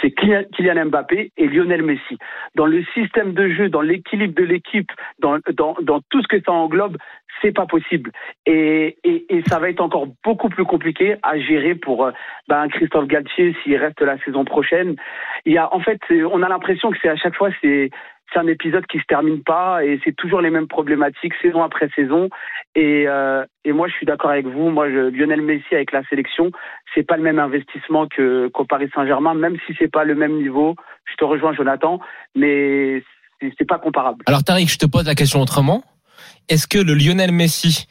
[0.00, 2.18] c'est Kylian Mbappé et Lionel Messi.
[2.54, 6.40] Dans le système de jeu, dans l'équilibre de l'équipe, dans, dans, dans, tout ce que
[6.42, 6.96] ça englobe,
[7.42, 8.12] c'est pas possible.
[8.46, 12.10] Et, et, et, ça va être encore beaucoup plus compliqué à gérer pour
[12.48, 14.96] ben, Christophe Galtier s'il reste la saison prochaine.
[15.44, 17.90] Il y a, en fait, on a l'impression que c'est à chaque fois c'est
[18.32, 21.88] c'est un épisode qui se termine pas et c'est toujours les mêmes problématiques saison après
[21.94, 22.28] saison.
[22.74, 24.70] Et, euh, et moi, je suis d'accord avec vous.
[24.70, 26.50] Moi, je, Lionel Messi avec la sélection,
[26.94, 30.36] c'est pas le même investissement que qu'au Paris Saint-Germain, même si c'est pas le même
[30.36, 30.74] niveau.
[31.04, 32.00] Je te rejoins, Jonathan,
[32.34, 33.02] mais
[33.40, 34.24] c'est pas comparable.
[34.26, 35.84] Alors, Tariq, je te pose la question autrement.
[36.48, 37.86] Est-ce que le Lionel Messi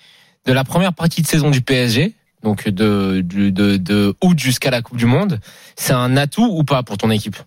[0.45, 4.69] de la première partie de saison du PSG, donc de, de, de, de août jusqu'à
[4.69, 5.39] la Coupe du Monde,
[5.75, 7.37] c'est un atout ou pas pour ton équipe?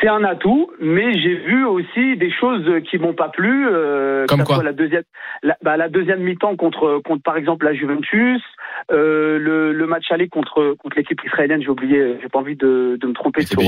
[0.00, 3.66] C'est un atout, mais j'ai vu aussi des choses qui m'ont pas plu.
[3.68, 5.02] Euh, Comme quoi la deuxième,
[5.42, 8.42] la, bah, la deuxième mi-temps contre, contre par exemple la Juventus,
[8.92, 11.62] euh, le, le match aller contre contre l'équipe israélienne.
[11.62, 13.58] J'ai oublié, j'ai pas envie de, de me tromper sur.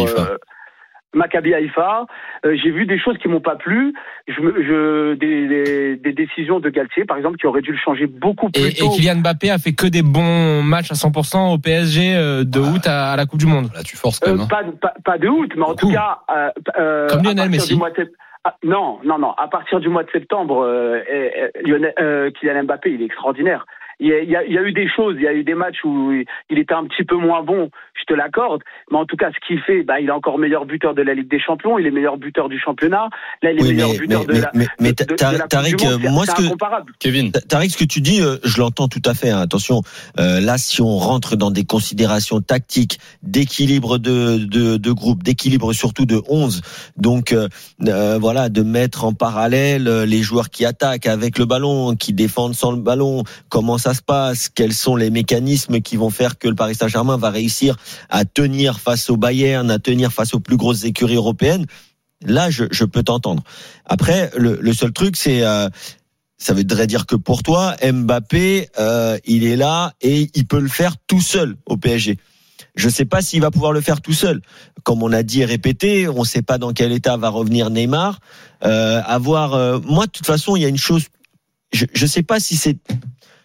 [1.15, 2.07] Euh, Maccabi Haïfa.
[2.45, 3.95] Euh, j'ai vu des choses qui m'ont pas plu.
[4.29, 8.07] Je, je des, des, des, décisions de Galtier, par exemple, qui auraient dû le changer
[8.07, 8.87] beaucoup plus et, tôt.
[8.87, 12.61] Et Kylian Mbappé a fait que des bons matchs à 100% au PSG euh, de
[12.61, 13.69] août à, à, la Coupe du Monde.
[13.75, 14.41] Là, tu forces quand même.
[14.41, 16.21] Euh, pas, pas, pas, de août, mais en tout cas,
[16.79, 17.79] euh, comme Lionel Messi.
[18.43, 19.33] Ah, non, non, non.
[19.33, 21.01] À partir du mois de septembre, euh,
[21.63, 23.67] Lionel, euh, Kylian Mbappé, il est extraordinaire
[24.01, 25.85] il y, a, il y, a, eu des choses, il y a eu des matchs
[25.85, 29.31] où il était un petit peu moins bon, je te l'accorde, mais en tout cas,
[29.31, 31.87] ce qu'il fait, bah, il est encore meilleur buteur de la Ligue des Champions, il
[31.87, 33.09] est meilleur buteur du championnat,
[33.43, 35.39] là, il est oui, meilleur mais, buteur mais, de, la, mais, mais, de, de, de
[35.39, 36.43] la Tariq, monde, moi, ce que.
[36.99, 37.31] Kevin.
[37.33, 39.31] Tariq, ce que tu dis, euh, je l'entends tout à fait.
[39.31, 39.83] Hein, attention,
[40.19, 45.73] euh, là, si on rentre dans des considérations tactiques, d'équilibre de, de, de groupe, d'équilibre
[45.73, 46.63] surtout de 11,
[46.97, 47.49] donc euh,
[47.87, 52.13] euh, voilà, de mettre en parallèle euh, les joueurs qui attaquent avec le ballon, qui
[52.13, 56.39] défendent sans le ballon, comment ça se passe, quels sont les mécanismes qui vont faire
[56.39, 57.77] que le Paris Saint-Germain va réussir
[58.09, 61.67] à tenir face au Bayern, à tenir face aux plus grosses écuries européennes?
[62.25, 63.43] Là, je, peux t'entendre.
[63.87, 65.69] Après, le, seul truc, c'est euh,
[66.37, 70.69] ça voudrait dire que pour toi, Mbappé, euh, il est là et il peut le
[70.69, 72.19] faire tout seul au PSG.
[72.77, 74.43] Je ne sais pas s'il va pouvoir le faire tout seul.
[74.85, 77.71] Comme on a dit et répété, on ne sait pas dans quel état va revenir
[77.71, 78.21] Neymar.
[78.61, 81.07] Avoir, euh, moi, de toute façon, il y a une chose.
[81.73, 82.79] Je ne sais pas si c'est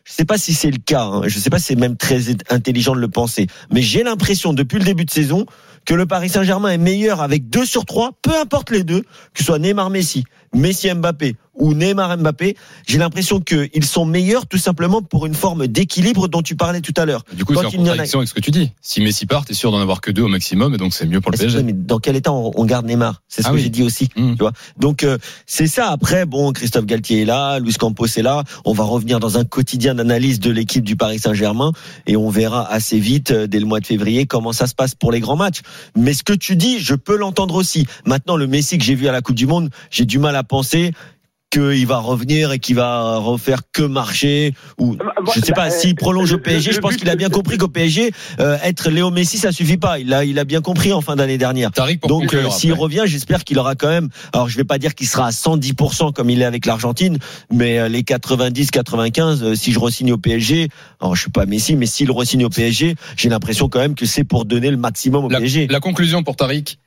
[0.05, 1.03] je sais pas si c'est le cas.
[1.03, 1.23] Hein.
[1.25, 3.47] Je sais pas si c'est même très intelligent de le penser.
[3.71, 5.45] Mais j'ai l'impression depuis le début de saison
[5.83, 9.39] que le Paris Saint-Germain est meilleur avec deux sur trois, peu importe les deux, que
[9.39, 12.55] ce soit Neymar Messi, Messi Mbappé ou Neymar Mbappé,
[12.87, 16.93] j'ai l'impression qu'ils sont meilleurs tout simplement pour une forme d'équilibre dont tu parlais tout
[16.97, 17.23] à l'heure.
[17.33, 18.71] Du coup, c'est en contradiction avec ce que tu dis.
[18.81, 21.21] Si Messi part, t'es sûr d'en avoir que deux au maximum, et donc c'est mieux
[21.21, 21.63] pour le PSG.
[21.63, 23.21] Mais dans quel état on, on garde Neymar?
[23.27, 23.61] C'est ce Ah que oui.
[23.63, 24.09] j'ai dit aussi.
[24.15, 24.31] Mmh.
[24.33, 25.89] Tu vois donc euh, c'est ça.
[25.91, 28.43] Après, bon, Christophe Galtier est là, Luis Campos est là.
[28.65, 31.71] On va revenir dans un quotidien d'analyse de l'équipe du Paris Saint-Germain
[32.07, 34.95] et on verra assez vite euh, dès le mois de février comment ça se passe
[34.95, 35.61] pour les grands matchs.
[35.95, 37.85] Mais ce que tu dis, je peux l'entendre aussi.
[38.05, 40.43] Maintenant, le Messi que j'ai vu à la Coupe du Monde, j'ai du mal à
[40.43, 40.91] penser
[41.55, 45.69] qu'il va revenir et qu'il va refaire que marcher ou Bah, je sais pas bah,
[45.69, 48.89] s'il prolonge le- au PSG je pense qu'il a bien compris qu'au PSG euh, être
[48.89, 49.99] Léo Messi ça suffit pas.
[49.99, 51.71] Il a il a bien compris en fin d'année dernière.
[52.07, 55.07] Donc euh, s'il revient j'espère qu'il aura quand même alors je vais pas dire qu'il
[55.07, 57.17] sera à 110% comme il est avec l'Argentine
[57.51, 61.45] mais euh, les 90 95 euh, si je re-signe au PSG alors je suis pas
[61.45, 64.77] Messi mais s'il re-signe au PSG j'ai l'impression quand même que c'est pour donner le
[64.77, 66.77] maximum au la, PSG la conclusion pour Tariq.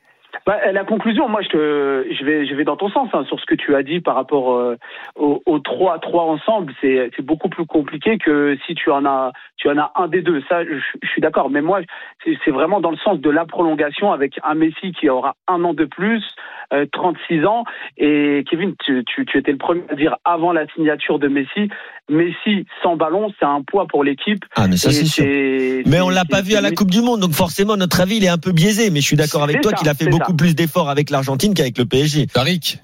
[0.47, 3.39] Bah, la conclusion, moi, je, te, je vais, je vais dans ton sens hein, sur
[3.39, 4.77] ce que tu as dit par rapport euh,
[5.17, 6.73] aux, trois, trois ensemble.
[6.81, 10.41] C'est, beaucoup plus compliqué que si tu en as, tu en as un des deux.
[10.49, 11.51] Ça, je, je suis d'accord.
[11.51, 11.81] Mais moi,
[12.25, 15.75] c'est vraiment dans le sens de la prolongation avec un Messi qui aura un an
[15.75, 16.25] de plus,
[16.73, 17.65] euh, 36 ans.
[17.97, 21.69] Et Kevin, tu, tu, tu étais le premier à dire avant la signature de Messi,
[22.09, 24.45] Messi sans ballon, c'est un poids pour l'équipe.
[24.57, 25.25] ah mais ça c'est sûr
[25.87, 28.25] Mais on l'a pas vu à la Coupe du Monde, donc forcément notre avis il
[28.25, 28.91] est un peu biaisé.
[28.91, 30.37] Mais je suis d'accord avec toi qu'il a fait beaucoup ça.
[30.37, 32.27] plus d'efforts avec l'Argentine qu'avec le PSG.
[32.27, 32.79] Tariq,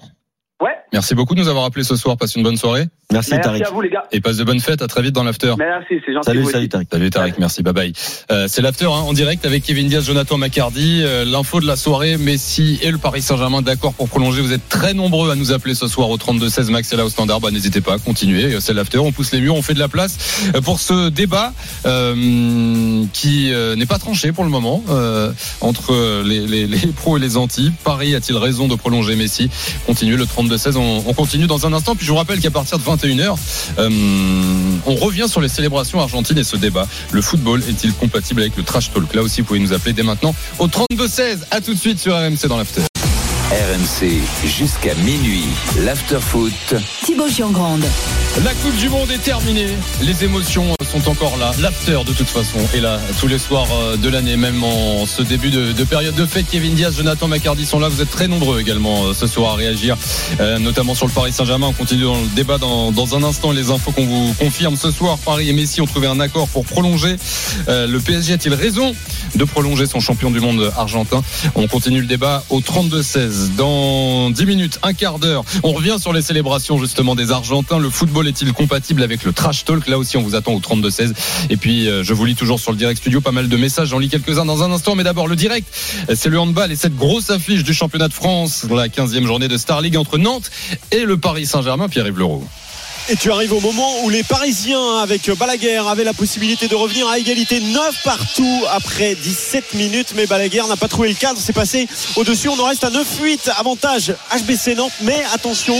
[0.61, 0.71] Ouais.
[0.93, 2.15] merci beaucoup de nous avoir appelé ce soir.
[2.15, 3.63] Passe une bonne soirée Merci, Merci Tariq.
[3.67, 4.05] à vous les gars.
[4.11, 4.81] et passe de bonnes fêtes.
[4.81, 5.53] À très vite dans l'after.
[5.59, 6.25] Merci, c'est gentil.
[6.25, 6.69] Salut, salut.
[6.69, 6.87] Tariq.
[6.91, 7.93] Salut Tariq, merci, bye bye.
[8.31, 11.01] Euh, c'est l'after hein, en direct avec Kevin Diaz, Jonathan Macardy.
[11.03, 14.41] Euh, L'info de la soirée, Messi et le Paris Saint-Germain d'accord pour prolonger.
[14.41, 17.09] Vous êtes très nombreux à nous appeler ce soir au 32-16 Max et là au
[17.09, 17.41] standard.
[17.41, 18.59] Bah, N'hésitez pas, continuez.
[18.59, 21.53] C'est l'after, on pousse les murs, on fait de la place euh, pour ce débat
[21.85, 27.17] euh, qui euh, n'est pas tranché pour le moment euh, entre les, les, les pros
[27.17, 27.71] et les anti.
[27.83, 29.49] Paris a-t-il raison de prolonger Messi?
[29.85, 31.95] Continuez le 32-16, on on, on continue dans un instant.
[31.95, 33.35] Puis je vous rappelle qu'à partir de 21h,
[33.79, 33.89] euh,
[34.85, 36.87] on revient sur les célébrations argentines et ce débat.
[37.11, 39.13] Le football est-il compatible avec le trash talk?
[39.13, 41.39] Là aussi, vous pouvez nous appeler dès maintenant au 32-16.
[41.51, 42.81] À tout de suite sur RMC dans l'after.
[43.55, 45.45] RMC jusqu'à minuit.
[45.79, 46.75] L'after-foot.
[47.05, 47.85] Thibaut Giangrande.
[48.43, 49.69] La Coupe du Monde est terminée.
[50.01, 51.51] Les émotions sont encore là.
[51.61, 55.21] L'after, de toute façon, est là tous les soirs euh, de l'année, même en ce
[55.21, 56.47] début de, de période de fête.
[56.51, 57.87] Kevin Diaz, Jonathan McCarty sont là.
[57.87, 59.95] Vous êtes très nombreux également euh, ce soir à réagir,
[60.41, 61.67] euh, notamment sur le Paris Saint-Germain.
[61.67, 63.51] On continue dans le débat dans, dans un instant.
[63.53, 65.17] Les infos qu'on vous confirme ce soir.
[65.19, 67.15] Paris et Messi ont trouvé un accord pour prolonger.
[67.69, 68.93] Euh, le PSG a-t-il raison
[69.35, 71.23] de prolonger son champion du monde argentin?
[71.55, 73.44] On continue le débat au 32-16.
[73.57, 77.79] Dans 10 minutes, un quart d'heure, on revient sur les célébrations justement des Argentins.
[77.79, 79.87] Le football est-il compatible avec le trash talk?
[79.87, 81.13] Là aussi, on vous attend au 32-16.
[81.49, 83.89] Et puis, euh, je vous lis toujours sur le direct studio pas mal de messages.
[83.89, 84.95] J'en lis quelques-uns dans un instant.
[84.95, 85.67] Mais d'abord, le direct,
[86.13, 89.57] c'est le handball et cette grosse affiche du championnat de France, la 15e journée de
[89.57, 90.49] Star League entre Nantes
[90.91, 91.87] et le Paris Saint-Germain.
[91.87, 92.47] Pierre-Yves Leroux.
[93.07, 97.07] Et tu arrives au moment où les Parisiens, avec Balaguer, avaient la possibilité de revenir
[97.07, 100.13] à égalité 9 partout après 17 minutes.
[100.15, 101.39] Mais Balaguer n'a pas trouvé le cadre.
[101.39, 102.49] C'est passé au-dessus.
[102.49, 103.51] On en reste à 9-8.
[103.59, 104.91] Avantage HBC Nantes.
[105.03, 105.77] Mais attention,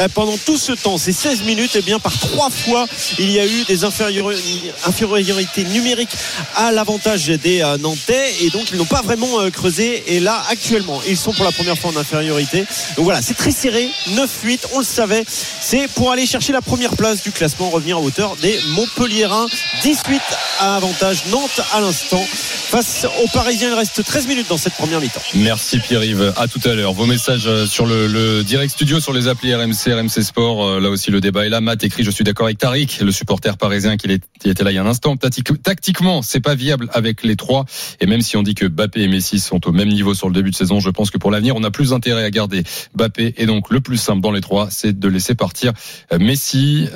[0.00, 2.86] euh, pendant tout ce temps, ces 16 minutes, et bien par trois fois,
[3.18, 4.36] il y a eu des infériori-
[4.84, 6.14] infériorités numériques
[6.56, 8.34] à l'avantage des euh, Nantais.
[8.42, 10.04] Et donc, ils n'ont pas vraiment euh, creusé.
[10.14, 12.66] Et là, actuellement, ils sont pour la première fois en infériorité.
[12.96, 13.88] Donc voilà, c'est très serré.
[14.10, 14.58] 9-8.
[14.74, 15.24] On le savait.
[15.62, 19.46] C'est pour aller chercher la première place du classement, revenir à hauteur des Montpelliérains.
[19.82, 20.20] 18
[20.58, 22.22] à avantage Nantes à l'instant.
[22.28, 25.20] Face aux Parisiens, il reste 13 minutes dans cette première mi-temps.
[25.36, 26.34] Merci Pierre-Yves.
[26.36, 26.92] À tout à l'heure.
[26.92, 30.64] Vos messages euh, sur le, le direct studio, sur les applis RMC, RMC Sport.
[30.64, 31.60] Euh, Là aussi, le débat est là.
[31.60, 34.08] Matt écrit, je suis d'accord avec Tariq, le supporter parisien qui,
[34.44, 35.16] était là il y a un instant.
[35.16, 37.64] Tactiquement, c'est pas viable avec les trois.
[38.00, 40.34] Et même si on dit que Bappé et Messi sont au même niveau sur le
[40.34, 43.34] début de saison, je pense que pour l'avenir, on a plus intérêt à garder Bappé.
[43.36, 45.72] Et donc, le plus simple dans les trois, c'est de laisser partir
[46.12, 46.18] euh,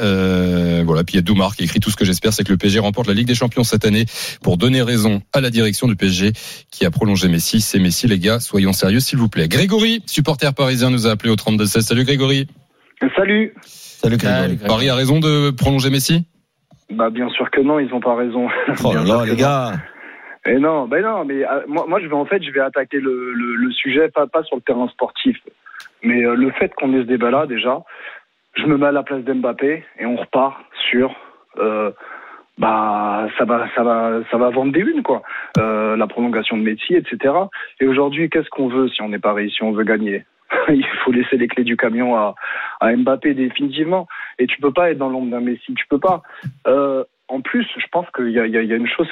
[0.01, 1.05] Euh, voilà.
[1.05, 2.79] Puis il y a Doumar qui écrit tout ce que j'espère, c'est que le PSG
[2.79, 4.05] remporte la Ligue des Champions cette année
[4.43, 6.33] pour donner raison à la direction du PSG
[6.71, 7.61] qui a prolongé Messi.
[7.61, 8.41] C'est Messi, les gars.
[8.41, 9.49] Soyons sérieux, s'il vous plaît.
[9.49, 11.81] Grégory, supporter parisien, nous a appelé au 32-16.
[11.83, 12.47] Salut Grégory.
[13.17, 13.55] Salut.
[13.65, 14.57] Salut Grégory.
[14.57, 16.25] Paris a raison de prolonger Messi?
[16.91, 18.49] Bah bien sûr que non, ils ont pas raison.
[18.85, 19.37] Oh là là, les non.
[19.37, 19.73] gars.
[20.47, 22.99] Et non, ben non, mais euh, moi, moi je vais en fait, je vais attaquer
[22.99, 25.37] le, le, le sujet pas pas sur le terrain sportif,
[26.03, 27.81] mais euh, le fait qu'on ait ce débat-là déjà,
[28.55, 30.57] je me mets à la place d'Mbappé et on repart
[30.91, 31.15] sur
[31.59, 31.91] euh,
[32.59, 35.23] bah ça va ça va ça va vendre des unes quoi,
[35.59, 37.35] Euh, la prolongation de Messi, etc.
[37.81, 40.25] Et aujourd'hui, qu'est-ce qu'on veut si on est Paris, si on veut gagner?
[40.69, 42.35] Il faut laisser les clés du camion à,
[42.81, 44.07] à Mbappé définitivement.
[44.39, 46.23] Et tu peux pas être dans l'ombre d'un Messi, tu peux pas.
[46.67, 49.09] Euh, en plus, je pense qu'il y a, y a- y a une chose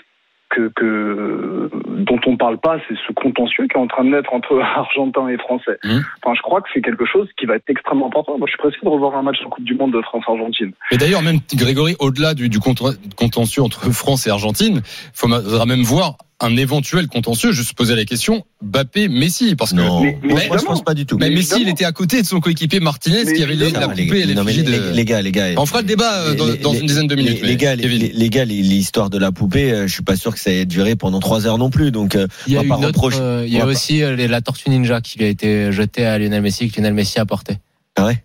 [0.59, 4.33] que, que dont on parle pas, c'est ce contentieux qui est en train de naître
[4.33, 5.79] entre Argentins et Français.
[5.85, 6.03] Mhm.
[6.23, 8.39] Enfin, je crois que c'est quelque chose qui va être extrêmement important.
[8.39, 10.73] Moi, je suis pressé de revoir un match en Coupe du Monde de France-Argentine.
[10.91, 15.83] Et d'ailleurs, même Grégory, au-delà du, du contentieux entre France et Argentine, il faudra même
[15.83, 17.53] voir un éventuel contentieux.
[17.53, 20.95] Je se posais la question, Bappé-Messi, parce que Non, Mais- mais moi, je pense pas
[20.95, 21.19] du tout.
[21.19, 23.65] mais mais Messi, il était à côté de son coéquipier Martinez, Mais qui avait la
[23.67, 24.91] les- poupée non, les, de...
[24.95, 25.49] les gars, les gars.
[25.57, 27.41] On fera le débat euh, dans, Les- dans les- une dizaine de minutes.
[27.43, 27.99] Les, gars, les, Kevin.
[28.03, 30.65] les- les gars, l'histoire de la poupée, euh, je suis pas sûr que ça ait
[30.65, 31.91] duré pendant trois heures non plus.
[31.91, 33.67] Donc, euh, Il y a, On va une pas autre, reprocher- euh, il y a
[33.67, 36.95] aussi euh, la tortue ninja qui lui a été jetée à Lionel Messi, que Lionel
[36.95, 37.55] Messi a porté.
[37.97, 38.23] ah ouais?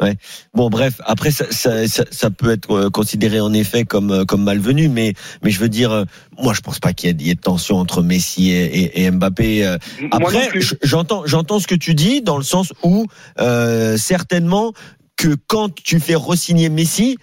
[0.00, 0.16] Ouais.
[0.54, 1.00] Bon, bref.
[1.04, 4.88] Après, ça, ça, ça, ça peut être euh, considéré en effet comme euh, comme malvenu,
[4.88, 6.04] mais mais je veux dire, euh,
[6.38, 9.76] moi, je pense pas qu'il y ait, de tension entre Messi et, et, et Mbappé.
[10.12, 10.50] Après,
[10.82, 13.06] j'entends, j'entends ce que tu dis dans le sens où
[13.40, 14.72] euh, certainement
[15.16, 17.18] que quand tu fais re-signer Messi,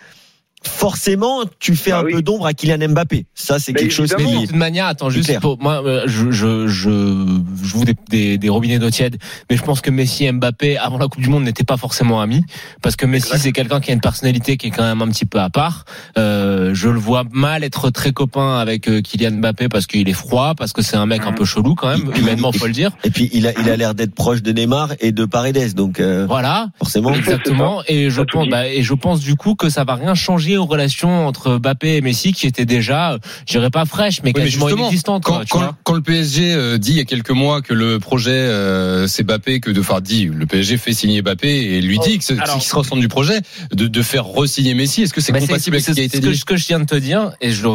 [0.67, 2.13] forcément, tu fais Bah un oui.
[2.13, 3.25] peu d'ombre à Kylian Mbappé.
[3.34, 5.39] Ça, c'est Bah, quelque chose qui De toute manière, attends, juste clair.
[5.41, 9.17] pour moi, euh, je, je, je, je vous des, des, des robinets d'eau tiède,
[9.49, 12.21] mais je pense que Messi et Mbappé, avant la Coupe du Monde, n'étaient pas forcément
[12.21, 12.43] amis,
[12.82, 15.25] parce que Messi, c'est quelqu'un qui a une personnalité qui est quand même un petit
[15.25, 15.86] peu à part.
[16.17, 20.13] Euh, je le vois mal être très copain avec euh, Kylian Mbappé parce qu'il est
[20.13, 22.73] froid, parce que c'est un mec un peu chelou quand même, Il- humainement, faut le
[22.73, 22.91] dire.
[23.04, 25.99] Et puis il a, il a l'air d'être proche de Neymar et de Paredes, donc
[25.99, 26.69] euh, Voilà.
[26.80, 27.13] forcément.
[27.13, 27.82] Exactement.
[27.88, 30.65] Et je pense, bah, et je pense du coup que ça va rien changer aux
[30.65, 34.44] relations entre Mbappé et Messi qui étaient déjà, je dirais pas fraîches, mais Oui, mais
[34.46, 35.24] quasiment inexistantes.
[35.24, 38.00] Quand, quoi, quand, quand le PSG euh, dit il y a quelques mois que le
[38.00, 42.00] projet euh, c'est Bappé, que de enfin dit le PSG fait signer Bappé et lui
[42.00, 43.39] dit que c'est Alors- qui se ressemble du projet
[43.72, 45.02] de, de faire re-signer Messi.
[45.04, 46.56] Est-ce que c'est Bah, compatible avec ce qui a été ce que, dit ce que
[46.58, 47.68] je viens de te dire, et je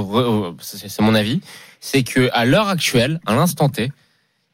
[0.60, 1.40] c'est mon avis,
[1.80, 3.90] c'est que à l'heure actuelle, à l'instant T,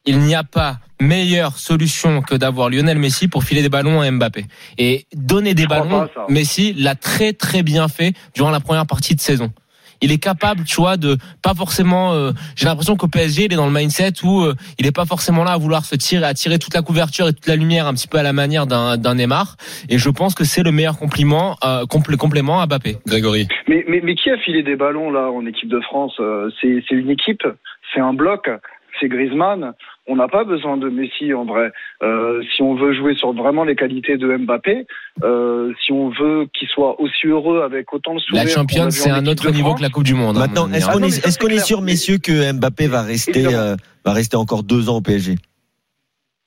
[0.07, 4.11] il n'y a pas meilleure solution que d'avoir Lionel Messi pour filer des ballons à
[4.11, 4.47] Mbappé.
[4.79, 6.27] Et donner des ballons, pas.
[6.29, 9.53] Messi l'a très très bien fait durant la première partie de saison.
[10.03, 12.13] il est capable, tu vois, de pas forcément.
[12.15, 15.05] euh, J'ai l'impression qu'au PSG, il est dans le mindset où euh, il est pas
[15.07, 17.95] forcément là à vouloir se tirer, attirer toute la couverture et toute la lumière, un
[17.95, 19.57] petit peu à la manière d'un d'un Neymar.
[19.91, 22.99] Et je pense que c'est le meilleur compliment, euh, complé- complément à Mbappé.
[23.07, 23.49] Grégory.
[23.69, 26.83] Mais, mais, mais qui a filé des ballons là en équipe de France Euh, C'est
[26.89, 27.43] c'est une équipe,
[27.95, 28.49] c'est un bloc,
[29.01, 29.73] c'est Griezmann.
[30.09, 31.73] On n'a pas besoin de Messi en vrai.
[32.03, 34.87] Euh, si on veut jouer sur vraiment les qualités de Mbappé,
[35.25, 38.45] euh, si on veut qu'il soit aussi heureux avec autant de sourire.
[38.45, 40.39] La Champions, c'est un autre niveau que la Coupe du Monde.
[40.39, 44.89] Maintenant, est-ce qu'on est, sûr, messieurs, que Mbappé va rester, euh, va rester encore deux
[44.89, 45.37] ans au PSG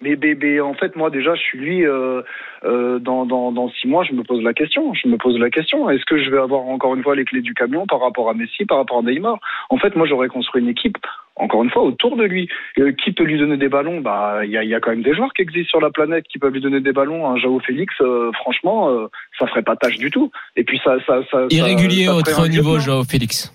[0.02, 1.86] Mais, mais, mais en fait, moi déjà, je suis lui.
[1.86, 2.22] Euh,
[2.64, 4.94] euh, dans, dans, dans six mois, je me pose la question.
[4.94, 5.90] Je me pose la question.
[5.90, 8.34] Est-ce que je vais avoir encore une fois les clés du camion par rapport à
[8.34, 9.40] Messi, par rapport à Neymar?
[9.70, 10.98] En fait, moi, j'aurais construit une équipe.
[11.36, 12.50] Encore une fois, autour de lui.
[12.80, 14.02] Euh, qui peut lui donner des ballons?
[14.02, 15.90] Bah, il y a, il y a quand même des joueurs qui existent sur la
[15.90, 17.30] planète qui peuvent lui donner des ballons.
[17.30, 19.08] Un Jao Félix, euh, franchement, euh,
[19.38, 20.32] ça ferait pas tâche du tout.
[20.56, 22.80] Et puis ça, ça, ça Irrégulier ça, ça au niveau.
[22.80, 23.54] Joao Félix.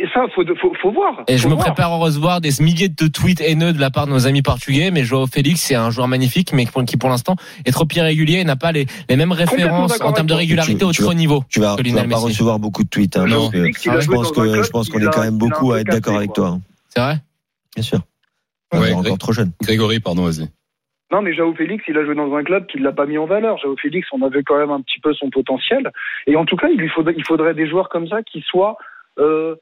[0.00, 1.24] Et ça, faut, faut, faut voir.
[1.28, 1.66] Et je me voir.
[1.66, 4.90] prépare à recevoir des milliers de tweets haineux de la part de nos amis portugais,
[4.90, 7.34] mais Joao Félix, c'est un joueur magnifique, mais qui pour l'instant
[7.64, 10.88] est trop irrégulier et n'a pas les, les mêmes références en termes de régularité toi.
[10.88, 11.44] au Tu- niveau.
[11.48, 12.26] Tu vas, que tu vas Lionel pas Messi.
[12.28, 13.16] recevoir beaucoup de tweets.
[13.16, 13.50] Hein, Non.
[13.50, 13.56] que
[14.00, 16.32] je pense que club je pense qu'on est quand même beaucoup à être d'accord avec
[16.32, 16.48] toi.
[16.48, 16.60] hein.
[16.90, 17.16] C'est vrai
[17.74, 18.00] Bien sûr.
[18.72, 19.52] Ouais, Ouais, encore trop jeune.
[19.62, 20.48] Grégory, pardon, vas-y.
[21.10, 23.16] Non, mais Jao Félix, il a joué dans un club qui ne l'a pas mis
[23.16, 23.56] en valeur.
[23.58, 25.90] Jao Félix, on avait quand même un petit peu son potentiel.
[26.26, 28.76] Et en tout cas, il lui faudrait, il faudrait des joueurs comme ça qui soient
[29.18, 29.54] euh,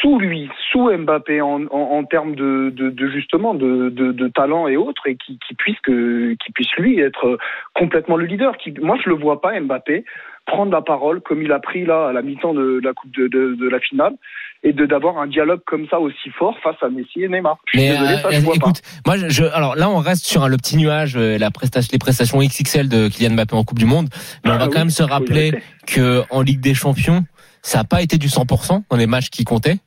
[0.00, 4.76] sous lui, sous Mbappé en, en, en termes de, de, de justement de, talent et
[4.76, 7.38] autres, et qui, qui puisse que, qui puisse lui être
[7.74, 8.56] complètement le leader.
[8.56, 10.04] Qui, moi, je le vois pas Mbappé
[10.46, 13.68] prendre la parole comme il a pris là à la mi-temps de, la coupe de,
[13.68, 14.14] la finale
[14.62, 17.58] et de d'avoir un dialogue comme ça aussi fort face à Messi et Neymar.
[17.66, 18.56] Je suis Mais désolé, ça, euh, je vois pas.
[18.56, 21.90] écoute, moi, je, alors là, on reste sur un- le petit nuage, euh, la prestation,
[21.92, 24.08] les prestations XXL de Kylian Mbappé en Coupe du Monde.
[24.44, 25.52] Mais on Ah va oui, quand même se rappeler
[25.86, 27.24] que en Ligue des Champions,
[27.62, 29.78] ça n'a pas été du 100% dans les matchs qui comptaient.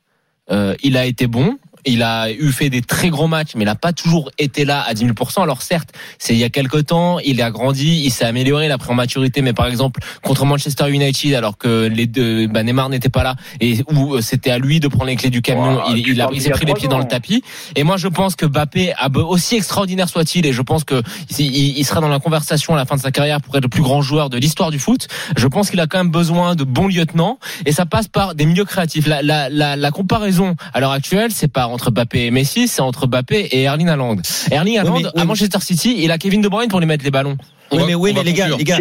[0.51, 1.57] Euh, il a été bon.
[1.85, 4.83] Il a eu fait des très gros matchs, mais il n'a pas toujours été là
[4.87, 5.41] à 10 000%.
[5.43, 8.71] Alors certes, c'est il y a quelques temps, il a grandi, il s'est amélioré, il
[8.71, 9.41] a pris en maturité.
[9.41, 13.35] Mais par exemple, contre Manchester United, alors que les deux, bah, Neymar n'était pas là
[13.59, 16.49] et où euh, c'était à lui de prendre les clés du camion, il, a, s'est
[16.51, 17.43] pris les pieds dans le tapis.
[17.75, 21.01] Et moi, je pense que be- aussi extraordinaire soit-il, et je pense que
[21.37, 23.69] il, il sera dans la conversation à la fin de sa carrière pour être le
[23.69, 25.07] plus grand joueur de l'histoire du foot.
[25.37, 28.45] Je pense qu'il a quand même besoin de bons lieutenants, et ça passe par des
[28.45, 29.07] milieux créatifs.
[29.07, 32.81] La, la, la, la comparaison à l'heure actuelle, c'est pas entre Mbappé et Messi, c'est
[32.81, 34.17] entre Mbappé et Erling Haaland.
[34.51, 35.25] Erling Haaland, mais- à oui.
[35.25, 37.37] Manchester City, il a Kevin De Bruyne pour lui mettre les ballons.
[37.71, 38.77] On Oui, va- mais oui, mais les gars, les gars,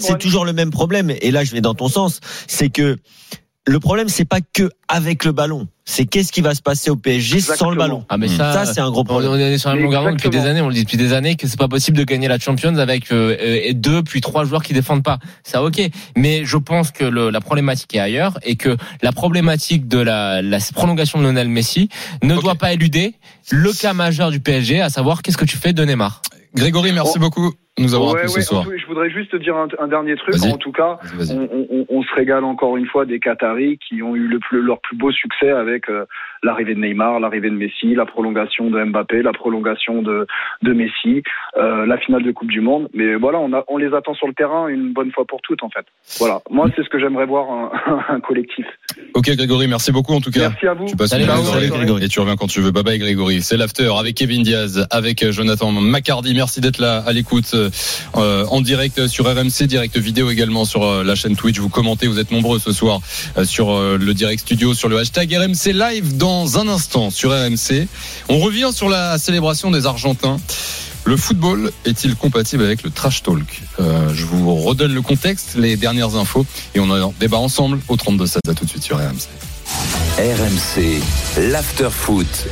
[0.00, 1.12] c'est toujours le même problème.
[1.20, 2.20] Et là, je vais dans ton sens.
[2.46, 2.96] C'est que
[3.68, 5.68] le problème, c'est pas que avec le ballon.
[5.84, 8.04] C'est qu'est-ce qui va se passer au PSG sans le ballon.
[8.10, 9.30] Ah, mais ça, Ça, c'est un gros problème.
[9.30, 11.36] on est sur la longueur d'onde depuis des années, on le dit depuis des années
[11.36, 14.62] que c'est pas possible de gagner la Champions avec euh, euh, deux puis trois joueurs
[14.62, 15.18] qui défendent pas.
[15.44, 15.80] Ça ok,
[16.16, 20.42] mais je pense que le, la problématique est ailleurs et que la problématique de la,
[20.42, 21.88] la prolongation de Lionel Messi
[22.22, 23.14] ne doit pas éluder
[23.50, 26.20] le cas majeur du PSG, à savoir qu'est-ce que tu fais de Neymar?
[26.54, 27.18] Grégory, merci Oh.
[27.20, 28.64] beaucoup nous avoir Ouais, appelés ouais, ce soir.
[28.76, 30.34] je voudrais juste te dire un, un dernier truc.
[30.44, 30.98] En tout cas,
[31.30, 34.62] on, on- on se régale encore une fois des Qataris qui ont eu le plus,
[34.62, 36.04] leur plus beau succès avec euh,
[36.42, 40.26] l'arrivée de Neymar, l'arrivée de Messi, la prolongation de Mbappé, la prolongation de,
[40.62, 41.22] de Messi,
[41.56, 42.88] euh, la finale de Coupe du Monde.
[42.94, 45.62] Mais voilà, on, a, on les attend sur le terrain une bonne fois pour toutes
[45.62, 45.86] en fait.
[46.18, 47.70] Voilà, moi c'est ce que j'aimerais voir un,
[48.14, 48.66] un collectif.
[49.14, 50.48] Ok, Grégory, merci beaucoup en tout cas.
[50.50, 50.86] Merci à vous.
[50.86, 51.42] Tu passes Grégory.
[51.44, 51.68] soirée.
[51.68, 52.04] Grégory.
[52.04, 52.70] Et tu reviens quand tu veux.
[52.70, 53.40] Bye bye Grégory.
[53.42, 56.34] C'est l'after avec Kevin Diaz, avec euh, Jonathan McCardy.
[56.34, 57.54] Merci d'être là à l'écoute
[58.16, 61.58] euh, en direct sur RMC, direct vidéo également sur euh, la chaîne Twitch.
[61.58, 63.00] Vous commentez, vous êtes nombreux ce soir
[63.36, 67.30] euh, sur euh, le direct studio, sur le hashtag RMC Live dans un instant sur
[67.30, 67.86] RMC.
[68.28, 70.38] On revient sur la célébration des Argentins.
[71.04, 73.62] Le football est-il compatible avec le trash talk?
[73.80, 77.96] Euh, Je vous redonne le contexte, les dernières infos et on en débat ensemble au
[77.96, 79.28] 32 16 À tout de suite sur RMC.
[80.18, 81.00] RMC,
[81.50, 82.46] l'after foot.